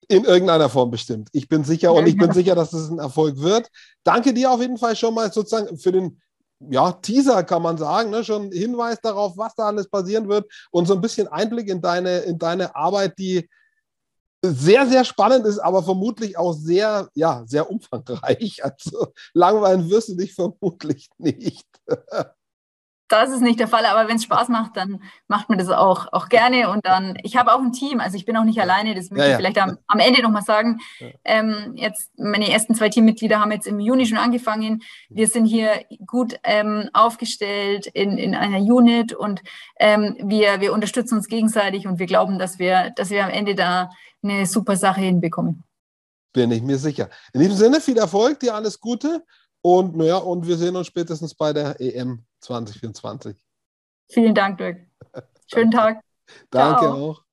In 0.08 0.24
irgendeiner 0.24 0.70
Form 0.70 0.90
bestimmt. 0.90 1.28
Ich 1.32 1.48
bin 1.48 1.64
sicher 1.64 1.92
und 1.92 2.06
ich 2.06 2.16
bin 2.16 2.32
sicher, 2.32 2.54
dass 2.54 2.72
es 2.72 2.88
ein 2.90 2.98
Erfolg 2.98 3.38
wird. 3.38 3.68
Danke 4.04 4.32
dir 4.32 4.50
auf 4.50 4.60
jeden 4.60 4.78
Fall 4.78 4.96
schon 4.96 5.14
mal 5.14 5.30
sozusagen 5.30 5.76
für 5.78 5.92
den 5.92 6.20
ja, 6.60 6.92
Teaser 6.92 7.44
kann 7.44 7.62
man 7.62 7.78
sagen, 7.78 8.10
ne? 8.10 8.24
schon 8.24 8.50
Hinweis 8.50 8.98
darauf, 9.00 9.36
was 9.36 9.54
da 9.54 9.66
alles 9.66 9.88
passieren 9.88 10.28
wird 10.28 10.50
und 10.70 10.86
so 10.86 10.94
ein 10.94 11.00
bisschen 11.00 11.28
Einblick 11.28 11.68
in 11.68 11.80
deine, 11.80 12.18
in 12.20 12.38
deine 12.38 12.74
Arbeit, 12.74 13.18
die 13.18 13.48
sehr, 14.42 14.86
sehr 14.86 15.04
spannend 15.04 15.46
ist, 15.46 15.58
aber 15.58 15.82
vermutlich 15.82 16.38
auch 16.38 16.52
sehr, 16.52 17.08
ja, 17.14 17.44
sehr 17.46 17.70
umfangreich. 17.70 18.60
Also 18.62 19.12
langweilen 19.34 19.88
wirst 19.90 20.08
du 20.08 20.14
dich 20.14 20.34
vermutlich 20.34 21.08
nicht. 21.18 21.66
das 23.08 23.30
ist 23.30 23.40
nicht 23.40 23.58
der 23.58 23.68
Fall, 23.68 23.86
aber 23.86 24.08
wenn 24.08 24.16
es 24.16 24.24
Spaß 24.24 24.48
macht, 24.48 24.76
dann 24.76 25.02
macht 25.26 25.48
man 25.48 25.58
das 25.58 25.68
auch, 25.70 26.12
auch 26.12 26.28
gerne. 26.28 26.70
Und 26.70 26.84
dann, 26.84 27.16
ich 27.22 27.36
habe 27.36 27.52
auch 27.52 27.60
ein 27.60 27.72
Team, 27.72 28.00
also 28.00 28.16
ich 28.16 28.26
bin 28.26 28.36
auch 28.36 28.44
nicht 28.44 28.60
alleine, 28.60 28.94
das 28.94 29.10
möchte 29.10 29.26
ja, 29.26 29.32
ich 29.32 29.36
vielleicht 29.36 29.58
am, 29.58 29.78
am 29.86 29.98
Ende 29.98 30.22
nochmal 30.22 30.42
sagen. 30.42 30.78
Ähm, 31.24 31.72
jetzt, 31.74 32.10
meine 32.18 32.50
ersten 32.50 32.74
zwei 32.74 32.90
Teammitglieder 32.90 33.40
haben 33.40 33.50
jetzt 33.50 33.66
im 33.66 33.80
Juni 33.80 34.06
schon 34.06 34.18
angefangen. 34.18 34.82
Wir 35.08 35.26
sind 35.26 35.46
hier 35.46 35.84
gut 36.06 36.38
ähm, 36.44 36.90
aufgestellt 36.92 37.86
in, 37.86 38.18
in 38.18 38.34
einer 38.34 38.58
Unit 38.58 39.14
und 39.14 39.42
ähm, 39.78 40.16
wir, 40.22 40.60
wir 40.60 40.72
unterstützen 40.72 41.16
uns 41.16 41.28
gegenseitig 41.28 41.86
und 41.86 41.98
wir 41.98 42.06
glauben, 42.06 42.38
dass 42.38 42.58
wir, 42.58 42.90
dass 42.96 43.10
wir 43.10 43.24
am 43.24 43.30
Ende 43.30 43.54
da 43.54 43.90
eine 44.22 44.46
super 44.46 44.76
Sache 44.76 45.00
hinbekommen. 45.00 45.64
Bin 46.34 46.50
ich 46.50 46.62
mir 46.62 46.78
sicher. 46.78 47.08
In 47.32 47.40
diesem 47.40 47.56
Sinne, 47.56 47.80
viel 47.80 47.96
Erfolg, 47.96 48.40
dir 48.40 48.54
alles 48.54 48.80
Gute 48.80 49.24
und, 49.62 49.96
naja, 49.96 50.18
und 50.18 50.46
wir 50.46 50.56
sehen 50.56 50.76
uns 50.76 50.86
spätestens 50.86 51.34
bei 51.34 51.52
der 51.52 51.80
EM 51.80 52.24
2024. 52.40 53.36
Vielen 54.10 54.34
Dank, 54.34 54.58
Dirk. 54.58 54.86
Schönen 55.46 55.70
Tag. 55.70 56.02
Danke 56.50 56.80
Ciao. 56.80 56.94
auch. 56.94 57.27